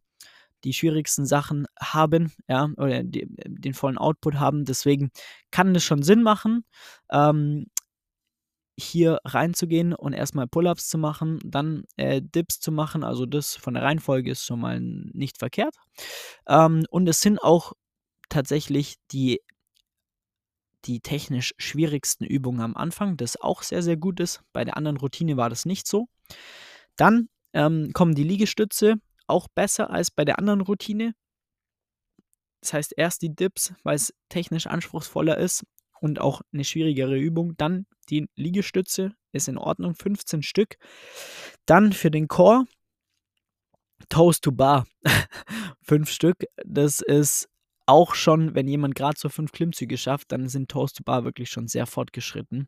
die 0.63 0.73
schwierigsten 0.73 1.25
Sachen 1.25 1.67
haben, 1.79 2.31
ja, 2.47 2.69
oder 2.77 3.03
die, 3.03 3.27
den 3.27 3.73
vollen 3.73 3.97
Output 3.97 4.35
haben. 4.35 4.65
Deswegen 4.65 5.11
kann 5.51 5.75
es 5.75 5.83
schon 5.83 6.03
Sinn 6.03 6.23
machen, 6.23 6.65
ähm, 7.11 7.67
hier 8.77 9.19
reinzugehen 9.25 9.93
und 9.93 10.13
erstmal 10.13 10.47
Pull-ups 10.47 10.89
zu 10.89 10.97
machen, 10.97 11.39
dann 11.43 11.83
äh, 11.97 12.21
Dips 12.21 12.59
zu 12.59 12.71
machen. 12.71 13.03
Also 13.03 13.25
das 13.25 13.55
von 13.55 13.73
der 13.73 13.83
Reihenfolge 13.83 14.31
ist 14.31 14.45
schon 14.45 14.59
mal 14.59 14.79
nicht 14.79 15.37
verkehrt. 15.37 15.75
Ähm, 16.47 16.85
und 16.89 17.07
es 17.07 17.21
sind 17.21 17.41
auch 17.41 17.73
tatsächlich 18.29 18.95
die 19.11 19.39
die 20.85 20.99
technisch 20.99 21.53
schwierigsten 21.57 22.25
Übungen 22.25 22.61
am 22.61 22.75
Anfang, 22.75 23.17
das 23.17 23.39
auch 23.39 23.61
sehr, 23.61 23.83
sehr 23.83 23.97
gut 23.97 24.19
ist. 24.19 24.41
Bei 24.51 24.63
der 24.63 24.77
anderen 24.77 24.97
Routine 24.97 25.37
war 25.37 25.47
das 25.49 25.65
nicht 25.65 25.87
so. 25.87 26.07
Dann 26.95 27.29
ähm, 27.53 27.91
kommen 27.93 28.15
die 28.15 28.23
Liegestütze 28.23 28.95
auch 29.27 29.47
besser 29.47 29.89
als 29.89 30.11
bei 30.11 30.25
der 30.25 30.39
anderen 30.39 30.61
Routine. 30.61 31.13
Das 32.61 32.73
heißt, 32.73 32.93
erst 32.95 33.21
die 33.21 33.35
Dips, 33.35 33.73
weil 33.83 33.95
es 33.95 34.13
technisch 34.29 34.67
anspruchsvoller 34.67 35.37
ist 35.37 35.63
und 35.99 36.19
auch 36.19 36.41
eine 36.53 36.63
schwierigere 36.63 37.17
Übung. 37.17 37.55
Dann 37.57 37.85
die 38.09 38.27
Liegestütze, 38.35 39.15
ist 39.31 39.47
in 39.47 39.57
Ordnung, 39.57 39.95
15 39.95 40.43
Stück. 40.43 40.77
Dann 41.65 41.93
für 41.93 42.11
den 42.11 42.27
Core 42.27 42.65
Toast 44.09 44.43
to 44.43 44.51
Bar, 44.51 44.85
5 45.83 46.09
Stück. 46.09 46.43
Das 46.65 47.01
ist 47.01 47.49
auch 47.85 48.15
schon, 48.15 48.55
wenn 48.55 48.67
jemand 48.67 48.95
gerade 48.95 49.17
so 49.17 49.29
5 49.29 49.51
Klimmzüge 49.51 49.97
schafft, 49.97 50.31
dann 50.31 50.49
sind 50.49 50.69
Toast 50.69 50.97
to 50.97 51.03
Bar 51.03 51.23
wirklich 51.23 51.49
schon 51.49 51.67
sehr 51.67 51.85
fortgeschritten. 51.85 52.67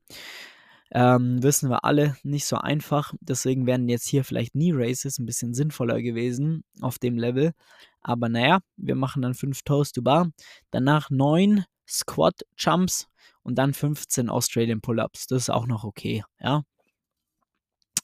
Ähm, 0.96 1.42
wissen 1.42 1.72
wir 1.72 1.84
alle, 1.86 2.16
nicht 2.22 2.46
so 2.46 2.58
einfach. 2.58 3.16
Deswegen 3.20 3.66
wären 3.66 3.90
jetzt 3.90 4.08
hier 4.08 4.24
vielleicht 4.24 4.52
Knee 4.52 4.72
Races 4.74 5.18
ein 5.18 5.26
bisschen 5.26 5.56
sinnvoller 5.56 6.02
gewesen 6.04 6.64
auf 6.82 7.00
dem 7.00 7.18
Level. 7.18 7.54
Aber 8.02 8.30
naja, 8.30 8.60
wir 8.78 8.94
machen 8.94 9.24
dann 9.24 9.34
5 9.34 9.64
Toes 9.64 9.92
to 9.92 10.04
Bar. 10.04 10.30
Danach 10.70 11.10
9 11.10 11.66
Squat 11.88 12.42
Jumps 12.58 13.08
und 13.42 13.56
dann 13.56 13.74
15 13.74 14.30
Australian 14.30 14.82
Pull-Ups. 14.82 15.26
Das 15.26 15.44
ist 15.44 15.50
auch 15.50 15.66
noch 15.66 15.84
okay, 15.84 16.24
ja. 16.40 16.62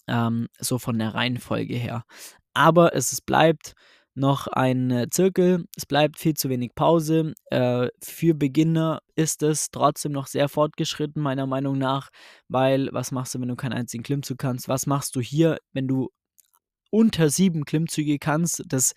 Ähm, 0.08 0.48
so 0.58 0.80
von 0.80 0.98
der 0.98 1.14
Reihenfolge 1.14 1.76
her. 1.76 2.06
Aber 2.56 2.96
es 2.96 3.22
bleibt 3.22 3.76
noch 4.16 4.48
ein 4.48 4.92
äh, 4.92 5.10
Zirkel. 5.10 5.66
Es 5.76 5.86
bleibt 5.86 6.20
viel 6.20 6.34
zu 6.34 6.50
wenig 6.50 6.76
Pause. 6.76 7.34
Äh, 7.52 7.88
für 8.04 8.34
Beginner 8.34 9.02
ist 9.16 9.44
es 9.44 9.72
trotzdem 9.72 10.12
noch 10.12 10.28
sehr 10.28 10.50
fortgeschritten, 10.50 11.22
meiner 11.22 11.48
Meinung 11.48 11.78
nach, 11.78 12.10
weil 12.48 12.90
was 12.92 13.12
machst 13.12 13.34
du, 13.34 13.42
wenn 13.42 13.48
du 13.48 13.56
keinen 13.56 13.74
einzigen 13.74 14.04
Klimmzug 14.04 14.38
kannst? 14.38 14.68
Was 14.68 14.86
machst 14.86 15.16
du 15.16 15.22
hier, 15.22 15.58
wenn 15.74 15.88
du 15.88 16.10
unter 16.92 17.30
sieben 17.30 17.66
Klimmzüge 17.66 18.20
kannst? 18.20 18.64
Das, 18.68 18.94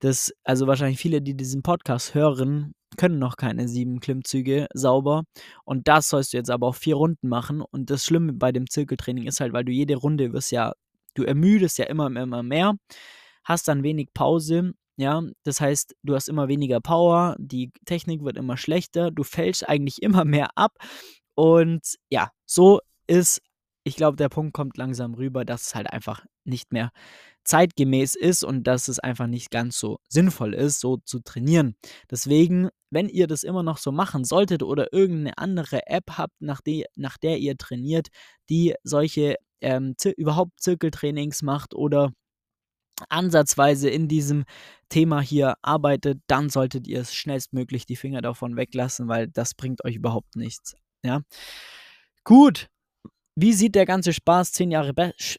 das, 0.00 0.32
also 0.44 0.66
wahrscheinlich 0.66 1.00
viele, 1.00 1.22
die 1.22 1.36
diesen 1.36 1.62
Podcast 1.62 2.14
hören, 2.14 2.72
können 2.96 3.18
noch 3.18 3.36
keine 3.36 3.68
sieben 3.68 4.00
Klimmzüge 4.00 4.66
sauber. 4.74 5.24
Und 5.64 5.88
das 5.88 6.08
sollst 6.08 6.32
du 6.32 6.36
jetzt 6.36 6.50
aber 6.50 6.68
auf 6.68 6.76
vier 6.76 6.96
Runden 6.96 7.28
machen. 7.28 7.62
Und 7.62 7.90
das 7.90 8.04
Schlimme 8.04 8.32
bei 8.32 8.52
dem 8.52 8.68
Zirkeltraining 8.68 9.26
ist 9.26 9.40
halt, 9.40 9.52
weil 9.52 9.64
du 9.64 9.72
jede 9.72 9.96
Runde 9.96 10.32
wirst 10.32 10.50
ja, 10.52 10.72
du 11.14 11.24
ermüdest 11.24 11.78
ja 11.78 11.86
immer, 11.86 12.06
immer 12.06 12.42
mehr 12.42 12.74
hast 13.44 13.68
dann 13.68 13.82
wenig 13.82 14.12
Pause. 14.14 14.72
Ja, 14.96 15.22
das 15.44 15.60
heißt, 15.60 15.94
du 16.02 16.14
hast 16.14 16.28
immer 16.28 16.48
weniger 16.48 16.80
Power, 16.80 17.36
die 17.38 17.70
Technik 17.86 18.22
wird 18.22 18.36
immer 18.36 18.56
schlechter, 18.56 19.10
du 19.10 19.22
fällst 19.22 19.68
eigentlich 19.68 20.02
immer 20.02 20.24
mehr 20.24 20.50
ab. 20.56 20.76
Und 21.34 21.96
ja, 22.10 22.30
so 22.44 22.80
ist, 23.06 23.40
ich 23.84 23.96
glaube, 23.96 24.16
der 24.16 24.28
Punkt 24.28 24.52
kommt 24.52 24.76
langsam 24.76 25.14
rüber, 25.14 25.44
dass 25.44 25.68
es 25.68 25.74
halt 25.74 25.90
einfach 25.90 26.24
nicht 26.44 26.72
mehr 26.72 26.90
zeitgemäß 27.44 28.14
ist 28.14 28.44
und 28.44 28.64
dass 28.64 28.88
es 28.88 28.98
einfach 28.98 29.26
nicht 29.26 29.50
ganz 29.50 29.78
so 29.78 29.98
sinnvoll 30.08 30.54
ist, 30.54 30.80
so 30.80 30.98
zu 30.98 31.20
trainieren. 31.20 31.74
Deswegen, 32.10 32.68
wenn 32.90 33.08
ihr 33.08 33.26
das 33.26 33.42
immer 33.42 33.62
noch 33.62 33.78
so 33.78 33.92
machen 33.92 34.24
solltet 34.24 34.62
oder 34.62 34.92
irgendeine 34.92 35.38
andere 35.38 35.86
App 35.86 36.12
habt, 36.18 36.34
nach, 36.40 36.60
die, 36.60 36.84
nach 36.96 37.16
der 37.16 37.38
ihr 37.38 37.56
trainiert, 37.56 38.08
die 38.50 38.74
solche 38.84 39.36
ähm, 39.60 39.94
überhaupt 40.16 40.60
Zirkeltrainings 40.60 41.42
macht 41.42 41.74
oder 41.74 42.12
ansatzweise 43.08 43.88
in 43.88 44.08
diesem 44.08 44.44
Thema 44.88 45.20
hier 45.20 45.54
arbeitet, 45.62 46.20
dann 46.26 46.50
solltet 46.50 46.86
ihr 46.86 47.00
es 47.00 47.14
schnellstmöglich 47.14 47.86
die 47.86 47.96
Finger 47.96 48.22
davon 48.22 48.56
weglassen, 48.56 49.08
weil 49.08 49.28
das 49.28 49.54
bringt 49.54 49.84
euch 49.84 49.96
überhaupt 49.96 50.36
nichts. 50.36 50.74
Ja. 51.04 51.22
Gut. 52.24 52.68
Wie 53.36 53.52
sieht 53.52 53.74
der 53.74 53.86
ganze 53.86 54.12
Spaß 54.12 54.52
zehn 54.52 54.70
Jahre, 54.70 54.92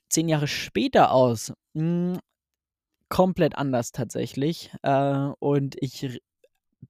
zehn 0.09 0.27
Jahre 0.29 0.47
später 0.47 1.11
aus? 1.11 1.53
Hm, 1.75 2.17
komplett 3.09 3.55
anders 3.57 3.91
tatsächlich. 3.91 4.71
Äh, 4.81 5.29
und 5.39 5.75
ich 5.79 6.19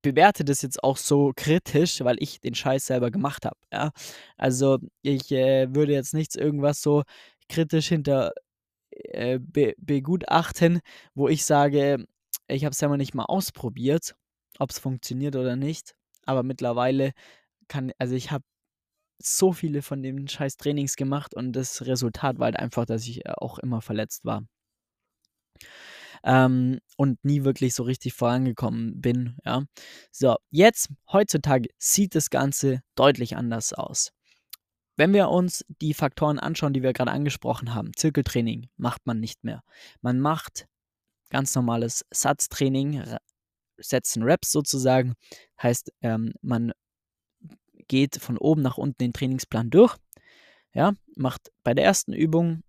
bewerte 0.01 0.45
das 0.45 0.61
jetzt 0.61 0.83
auch 0.83 0.97
so 0.97 1.33
kritisch, 1.35 2.01
weil 2.03 2.15
ich 2.19 2.39
den 2.39 2.55
Scheiß 2.55 2.85
selber 2.85 3.11
gemacht 3.11 3.45
habe. 3.45 3.57
Ja? 3.73 3.91
Also 4.37 4.79
ich 5.01 5.31
äh, 5.31 5.73
würde 5.75 5.93
jetzt 5.93 6.13
nichts 6.13 6.35
irgendwas 6.35 6.81
so 6.81 7.03
kritisch 7.49 7.89
hinter 7.89 8.31
äh, 8.91 9.39
be 9.39 9.73
begutachten, 9.77 10.81
wo 11.15 11.27
ich 11.27 11.45
sage, 11.45 12.05
ich 12.47 12.65
habe 12.65 12.73
es 12.73 12.81
ja 12.81 12.87
mal 12.89 12.97
nicht 12.97 13.13
mal 13.15 13.25
ausprobiert, 13.25 14.15
ob 14.59 14.71
es 14.71 14.79
funktioniert 14.79 15.35
oder 15.35 15.55
nicht. 15.55 15.95
Aber 16.25 16.43
mittlerweile 16.43 17.13
kann, 17.67 17.91
also 17.99 18.15
ich 18.15 18.31
habe 18.31 18.43
so 19.23 19.53
viele 19.53 19.81
von 19.81 20.03
den 20.03 20.27
scheiß 20.27 20.57
Trainings 20.57 20.95
gemacht 20.95 21.35
und 21.35 21.53
das 21.53 21.85
Resultat 21.85 22.39
war 22.39 22.45
halt 22.45 22.57
einfach, 22.59 22.85
dass 22.85 23.07
ich 23.07 23.25
äh, 23.25 23.33
auch 23.37 23.59
immer 23.59 23.81
verletzt 23.81 24.25
war. 24.25 24.43
Ähm, 26.23 26.79
und 26.97 27.23
nie 27.25 27.43
wirklich 27.43 27.73
so 27.73 27.83
richtig 27.83 28.13
vorangekommen 28.13 29.01
bin, 29.01 29.37
ja. 29.45 29.63
So, 30.11 30.35
jetzt, 30.51 30.89
heutzutage 31.11 31.69
sieht 31.79 32.15
das 32.15 32.29
Ganze 32.29 32.81
deutlich 32.95 33.35
anders 33.37 33.73
aus. 33.73 34.11
Wenn 34.97 35.13
wir 35.13 35.29
uns 35.29 35.65
die 35.81 35.93
Faktoren 35.93 36.39
anschauen, 36.39 36.73
die 36.73 36.83
wir 36.83 36.93
gerade 36.93 37.11
angesprochen 37.11 37.73
haben, 37.73 37.91
Zirkeltraining 37.95 38.69
macht 38.77 39.05
man 39.05 39.19
nicht 39.19 39.43
mehr. 39.43 39.63
Man 40.01 40.19
macht 40.19 40.67
ganz 41.29 41.55
normales 41.55 42.05
Satztraining, 42.11 43.03
Sätzen 43.77 44.23
Reps 44.23 44.51
sozusagen. 44.51 45.15
Heißt, 45.61 45.91
ähm, 46.01 46.33
man 46.41 46.73
geht 47.87 48.17
von 48.17 48.37
oben 48.37 48.61
nach 48.61 48.77
unten 48.77 48.97
den 48.99 49.13
Trainingsplan 49.13 49.69
durch. 49.69 49.95
Ja, 50.73 50.93
macht 51.15 51.51
bei 51.63 51.73
der 51.73 51.85
ersten 51.85 52.13
Übung 52.13 52.63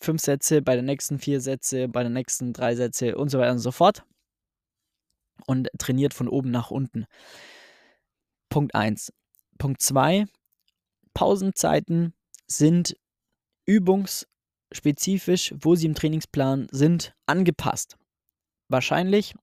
fünf 0.00 0.20
Sätze, 0.20 0.62
bei 0.62 0.74
der 0.74 0.82
nächsten 0.82 1.18
vier 1.18 1.40
Sätze, 1.40 1.88
bei 1.88 2.02
der 2.02 2.10
nächsten 2.10 2.52
drei 2.52 2.74
Sätze 2.74 3.16
und 3.16 3.28
so 3.30 3.38
weiter 3.38 3.52
und 3.52 3.58
so 3.58 3.70
fort. 3.70 4.02
Und 5.46 5.68
trainiert 5.78 6.14
von 6.14 6.28
oben 6.28 6.50
nach 6.50 6.70
unten. 6.70 7.06
Punkt 8.48 8.74
1. 8.74 9.12
Punkt 9.58 9.80
2. 9.80 10.26
Pausenzeiten 11.14 12.14
sind 12.46 12.96
übungsspezifisch, 13.66 15.54
wo 15.58 15.74
sie 15.74 15.86
im 15.86 15.94
Trainingsplan 15.94 16.68
sind, 16.70 17.14
angepasst. 17.26 17.96
Wahrscheinlich, 18.68 19.34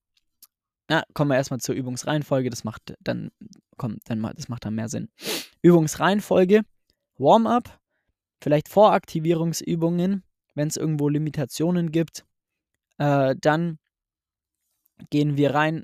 na, 0.90 1.04
kommen 1.14 1.32
wir 1.32 1.38
erstmal 1.38 1.60
zur 1.60 1.76
Übungsreihenfolge, 1.76 2.50
das 2.50 2.64
macht 2.64 2.96
dann, 3.02 3.32
komm, 3.78 3.98
dann 4.06 4.22
das 4.36 4.48
macht 4.48 4.66
dann 4.66 4.76
mehr 4.76 4.90
Sinn. 4.90 5.10
Übungsreihenfolge, 5.62 6.62
Warm-up, 7.18 7.80
vielleicht 8.42 8.70
Voraktivierungsübungen, 8.70 10.24
wenn 10.56 10.68
es 10.68 10.78
irgendwo 10.78 11.10
Limitationen 11.10 11.92
gibt. 11.92 12.26
Äh, 12.98 13.36
dann 13.40 13.80
gehen 15.10 15.38
wir 15.38 15.54
rein. 15.54 15.84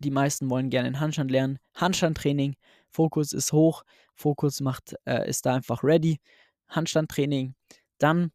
Die 0.00 0.10
meisten 0.10 0.48
wollen 0.48 0.70
gerne 0.70 0.88
in 0.88 1.00
Handstand 1.00 1.30
lernen. 1.30 1.58
Handstandtraining, 1.74 2.56
Fokus 2.90 3.32
ist 3.32 3.52
hoch, 3.52 3.82
Fokus 4.14 4.60
macht, 4.60 4.94
äh, 5.06 5.28
ist 5.28 5.46
da 5.46 5.54
einfach 5.54 5.82
ready. 5.82 6.20
Handstandtraining, 6.68 7.54
dann 7.98 8.30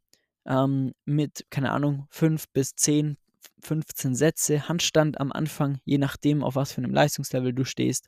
ähm, 0.45 0.93
mit, 1.05 1.45
keine 1.49 1.71
Ahnung, 1.71 2.07
5 2.09 2.45
bis 2.53 2.75
10, 2.75 3.17
15 3.61 4.15
Sätze 4.15 4.67
Handstand 4.67 5.19
am 5.19 5.31
Anfang, 5.31 5.79
je 5.85 5.97
nachdem, 5.97 6.43
auf 6.43 6.55
was 6.55 6.71
für 6.71 6.79
einem 6.79 6.93
Leistungslevel 6.93 7.53
du 7.53 7.63
stehst. 7.63 8.07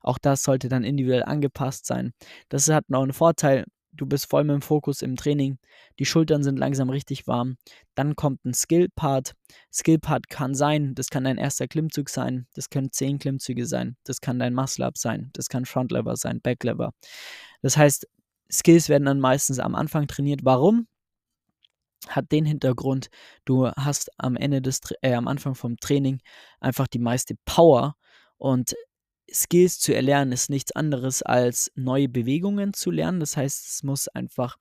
Auch 0.00 0.18
das 0.18 0.42
sollte 0.42 0.68
dann 0.68 0.84
individuell 0.84 1.24
angepasst 1.24 1.86
sein. 1.86 2.12
Das 2.48 2.68
hat 2.68 2.88
noch 2.88 3.02
einen 3.02 3.12
Vorteil, 3.12 3.64
du 3.96 4.06
bist 4.06 4.28
voll 4.28 4.44
mit 4.44 4.54
dem 4.54 4.62
Fokus 4.62 5.02
im 5.02 5.16
Training, 5.16 5.58
die 5.98 6.04
Schultern 6.04 6.42
sind 6.42 6.58
langsam 6.58 6.90
richtig 6.90 7.26
warm. 7.26 7.56
Dann 7.94 8.16
kommt 8.16 8.44
ein 8.44 8.54
Skill-Part. 8.54 9.34
Skill-Part 9.72 10.28
kann 10.28 10.54
sein, 10.54 10.94
das 10.94 11.10
kann 11.10 11.24
dein 11.24 11.38
erster 11.38 11.68
Klimmzug 11.68 12.08
sein, 12.08 12.46
das 12.54 12.70
können 12.70 12.92
10 12.92 13.18
Klimmzüge 13.18 13.66
sein, 13.66 13.96
das 14.04 14.20
kann 14.20 14.38
dein 14.38 14.54
Muscle-Up 14.54 14.98
sein, 14.98 15.30
das 15.32 15.48
kann 15.48 15.64
Front-Lever 15.64 16.16
sein, 16.16 16.40
Back-Lever. 16.40 16.92
Das 17.62 17.76
heißt, 17.76 18.06
Skills 18.50 18.88
werden 18.88 19.04
dann 19.04 19.20
meistens 19.20 19.58
am 19.58 19.74
Anfang 19.74 20.06
trainiert. 20.06 20.44
Warum? 20.44 20.86
Hat 22.08 22.30
den 22.32 22.44
Hintergrund, 22.44 23.08
du 23.46 23.68
hast 23.68 24.10
am 24.18 24.36
Ende 24.36 24.60
des, 24.60 24.80
äh, 25.00 25.14
am 25.14 25.26
Anfang 25.26 25.54
vom 25.54 25.78
Training 25.78 26.20
einfach 26.60 26.86
die 26.86 26.98
meiste 26.98 27.34
Power 27.46 27.96
und 28.36 28.74
Skills 29.32 29.80
zu 29.80 29.94
erlernen 29.94 30.32
ist 30.32 30.50
nichts 30.50 30.72
anderes 30.72 31.22
als 31.22 31.70
neue 31.74 32.08
Bewegungen 32.08 32.74
zu 32.74 32.90
lernen. 32.90 33.20
Das 33.20 33.36
heißt, 33.36 33.66
es 33.66 33.82
muss 33.82 34.08
einfach, 34.08 34.56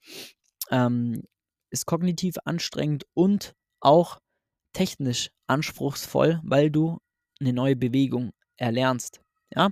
ähm, 0.72 1.24
ist 1.70 1.86
kognitiv 1.86 2.36
anstrengend 2.46 3.06
und 3.14 3.54
auch 3.80 4.20
technisch 4.74 5.30
anspruchsvoll, 5.48 6.40
weil 6.44 6.72
du 6.72 7.00
eine 7.40 7.54
neue 7.54 7.76
Bewegung 7.76 8.32
erlernst. 8.58 9.22
Ja, 9.56 9.70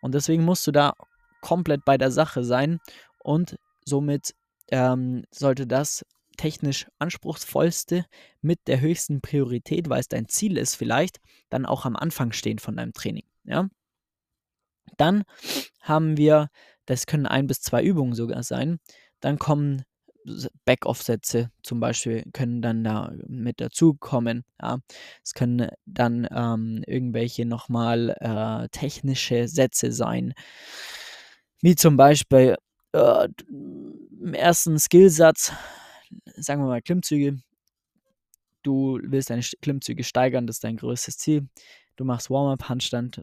und 0.00 0.14
deswegen 0.14 0.44
musst 0.44 0.66
du 0.66 0.72
da 0.72 0.94
komplett 1.40 1.84
bei 1.84 1.98
der 1.98 2.10
Sache 2.10 2.44
sein 2.44 2.78
und 3.22 3.56
somit 3.84 4.34
ähm, 4.70 5.24
sollte 5.30 5.66
das 5.66 6.04
technisch 6.36 6.86
anspruchsvollste 6.98 8.06
mit 8.40 8.60
der 8.66 8.80
höchsten 8.80 9.20
Priorität, 9.20 9.88
weil 9.88 10.00
es 10.00 10.08
dein 10.08 10.28
Ziel 10.28 10.56
ist, 10.56 10.74
vielleicht 10.74 11.20
dann 11.50 11.66
auch 11.66 11.84
am 11.84 11.96
Anfang 11.96 12.32
stehen 12.32 12.58
von 12.58 12.76
deinem 12.76 12.92
Training. 12.92 13.24
Ja, 13.44 13.68
dann 14.96 15.24
haben 15.80 16.16
wir, 16.16 16.48
das 16.86 17.06
können 17.06 17.26
ein 17.26 17.46
bis 17.46 17.60
zwei 17.60 17.82
Übungen 17.82 18.14
sogar 18.14 18.42
sein, 18.42 18.78
dann 19.20 19.38
kommen 19.38 19.84
Back-Off-Sätze 20.64 21.50
zum 21.62 21.80
Beispiel 21.80 22.24
können 22.32 22.62
dann 22.62 22.82
da 22.82 23.12
mit 23.26 23.60
dazukommen. 23.60 24.44
Ja. 24.60 24.78
Es 25.22 25.34
können 25.34 25.68
dann 25.84 26.26
ähm, 26.30 26.82
irgendwelche 26.86 27.44
nochmal 27.44 28.16
äh, 28.20 28.68
technische 28.70 29.48
Sätze 29.48 29.92
sein, 29.92 30.34
wie 31.60 31.76
zum 31.76 31.96
Beispiel 31.96 32.56
äh, 32.92 33.28
im 33.48 34.34
ersten 34.34 34.78
Skillsatz, 34.78 35.52
sagen 36.36 36.62
wir 36.62 36.68
mal 36.68 36.82
Klimmzüge. 36.82 37.38
Du 38.62 38.98
willst 39.02 39.28
deine 39.28 39.42
Klimmzüge 39.60 40.04
steigern, 40.04 40.46
das 40.46 40.56
ist 40.56 40.64
dein 40.64 40.78
größtes 40.78 41.18
Ziel. 41.18 41.48
Du 41.96 42.04
machst 42.04 42.30
Warm-up, 42.30 42.68
Handstand, 42.68 43.22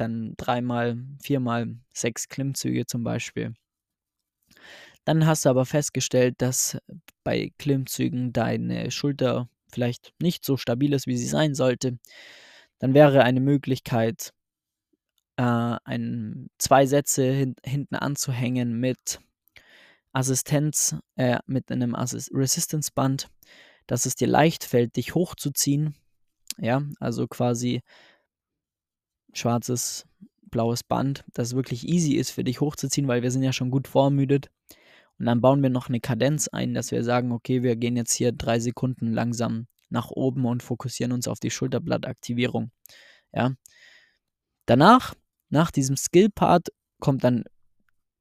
dann 0.00 0.34
dreimal, 0.36 0.98
viermal 1.22 1.76
sechs 1.92 2.28
Klimmzüge 2.28 2.86
zum 2.86 3.04
Beispiel. 3.04 3.54
Dann 5.04 5.26
hast 5.26 5.44
du 5.44 5.48
aber 5.50 5.64
festgestellt, 5.64 6.36
dass 6.38 6.78
bei 7.24 7.52
Klimmzügen 7.58 8.32
deine 8.32 8.90
Schulter 8.90 9.48
vielleicht 9.70 10.12
nicht 10.20 10.44
so 10.44 10.56
stabil 10.56 10.92
ist, 10.92 11.06
wie 11.06 11.16
sie 11.16 11.26
sein 11.26 11.54
sollte. 11.54 11.98
Dann 12.78 12.94
wäre 12.94 13.22
eine 13.24 13.40
Möglichkeit, 13.40 14.32
äh, 15.36 15.76
ein, 15.84 16.48
zwei 16.58 16.86
Sätze 16.86 17.30
hin, 17.32 17.54
hinten 17.64 17.94
anzuhängen 17.94 18.78
mit 18.78 19.20
Assistenz, 20.12 20.96
äh, 21.16 21.38
mit 21.46 21.70
einem 21.70 21.94
Assist 21.94 22.30
Resistance 22.32 22.90
Band, 22.94 23.28
dass 23.86 24.06
es 24.06 24.14
dir 24.14 24.28
leicht 24.28 24.64
fällt, 24.64 24.96
dich 24.96 25.14
hochzuziehen. 25.14 25.94
Ja, 26.58 26.82
also 26.98 27.28
quasi 27.28 27.82
schwarzes, 29.32 30.06
blaues 30.50 30.82
Band, 30.82 31.24
das 31.34 31.54
wirklich 31.54 31.86
easy 31.88 32.14
ist 32.14 32.30
für 32.30 32.44
dich 32.44 32.60
hochzuziehen, 32.60 33.08
weil 33.08 33.22
wir 33.22 33.30
sind 33.30 33.42
ja 33.42 33.52
schon 33.52 33.70
gut 33.70 33.88
vormüdet. 33.88 34.50
Und 35.18 35.26
dann 35.26 35.40
bauen 35.40 35.62
wir 35.62 35.70
noch 35.70 35.88
eine 35.88 36.00
Kadenz 36.00 36.48
ein, 36.48 36.74
dass 36.74 36.90
wir 36.90 37.02
sagen, 37.02 37.32
okay, 37.32 37.62
wir 37.62 37.76
gehen 37.76 37.96
jetzt 37.96 38.12
hier 38.12 38.32
drei 38.32 38.60
Sekunden 38.60 39.12
langsam 39.12 39.66
nach 39.90 40.10
oben 40.10 40.44
und 40.44 40.62
fokussieren 40.62 41.12
uns 41.12 41.26
auf 41.26 41.40
die 41.40 41.50
Schulterblattaktivierung. 41.50 42.70
Ja. 43.32 43.52
Danach, 44.66 45.14
nach 45.48 45.70
diesem 45.70 45.96
Skill-Part, 45.96 46.68
kommt 47.00 47.24
dann 47.24 47.44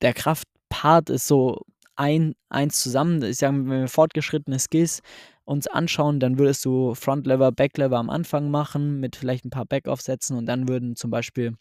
der 0.02 0.13
Kraft-Part, 0.13 1.10
ist 1.10 1.28
so 1.28 1.65
ein, 1.96 2.36
eins 2.50 2.80
zusammen. 2.82 3.22
Ich 3.24 3.38
sage, 3.38 3.58
wenn 3.58 3.82
wir 3.82 3.88
fortgeschrittene 3.88 4.60
Skills 4.60 5.02
uns 5.47 5.67
anschauen, 5.67 6.19
dann 6.19 6.38
würdest 6.38 6.65
du 6.65 6.93
Front-Lever, 6.93 7.51
Back-Lever 7.53 7.97
am 7.97 8.10
Anfang 8.10 8.51
machen, 8.51 8.99
mit 8.99 9.15
vielleicht 9.15 9.45
ein 9.45 9.49
paar 9.49 9.65
Back-Off-Sätzen 9.65 10.38
und 10.38 10.45
dann 10.45 10.67
würden 10.67 10.95
zum 10.95 11.10
Beispiel 11.10 11.55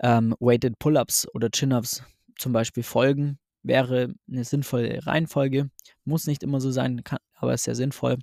ähm, 0.00 0.34
Weighted 0.38 0.78
Pull-Ups 0.78 1.26
oder 1.34 1.50
Chin-Ups 1.50 2.04
zum 2.38 2.52
Beispiel 2.52 2.84
folgen. 2.84 3.38
Wäre 3.64 4.14
eine 4.30 4.44
sinnvolle 4.44 5.04
Reihenfolge. 5.04 5.70
Muss 6.04 6.28
nicht 6.28 6.44
immer 6.44 6.60
so 6.60 6.70
sein, 6.70 7.02
kann, 7.02 7.18
aber 7.34 7.54
ist 7.54 7.64
sehr 7.64 7.74
sinnvoll. 7.74 8.18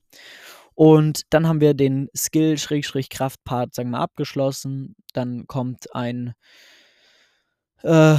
Und 0.74 1.24
dann 1.30 1.48
haben 1.48 1.60
wir 1.60 1.74
den 1.74 2.08
Skill-Kraft-Part, 2.16 3.76
sagen 3.76 3.90
wir 3.90 3.98
mal, 3.98 4.04
abgeschlossen. 4.04 4.96
Dann 5.12 5.48
kommt 5.48 5.94
ein 5.94 6.34
äh, 7.84 8.16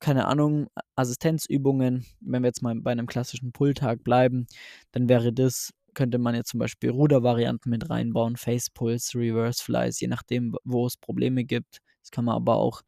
keine 0.00 0.26
Ahnung, 0.26 0.68
Assistenzübungen, 0.96 2.04
wenn 2.20 2.42
wir 2.42 2.48
jetzt 2.48 2.62
mal 2.62 2.74
bei 2.76 2.92
einem 2.92 3.06
klassischen 3.06 3.52
Pulltag 3.52 4.04
bleiben, 4.04 4.46
dann 4.92 5.08
wäre 5.08 5.32
das 5.32 5.72
könnte 5.94 6.18
man 6.18 6.34
jetzt 6.34 6.50
zum 6.50 6.60
Beispiel 6.60 6.90
Rudervarianten 6.90 7.70
mit 7.70 7.88
reinbauen, 7.88 8.36
Face 8.36 8.68
Pulse, 8.68 9.18
Reverse 9.18 9.62
Flies, 9.62 10.00
je 10.00 10.08
nachdem, 10.08 10.56
wo 10.64 10.86
es 10.86 10.96
Probleme 10.96 11.44
gibt. 11.44 11.78
Das 12.02 12.10
kann 12.10 12.26
man 12.26 12.34
aber 12.36 12.56
auch 12.56 12.82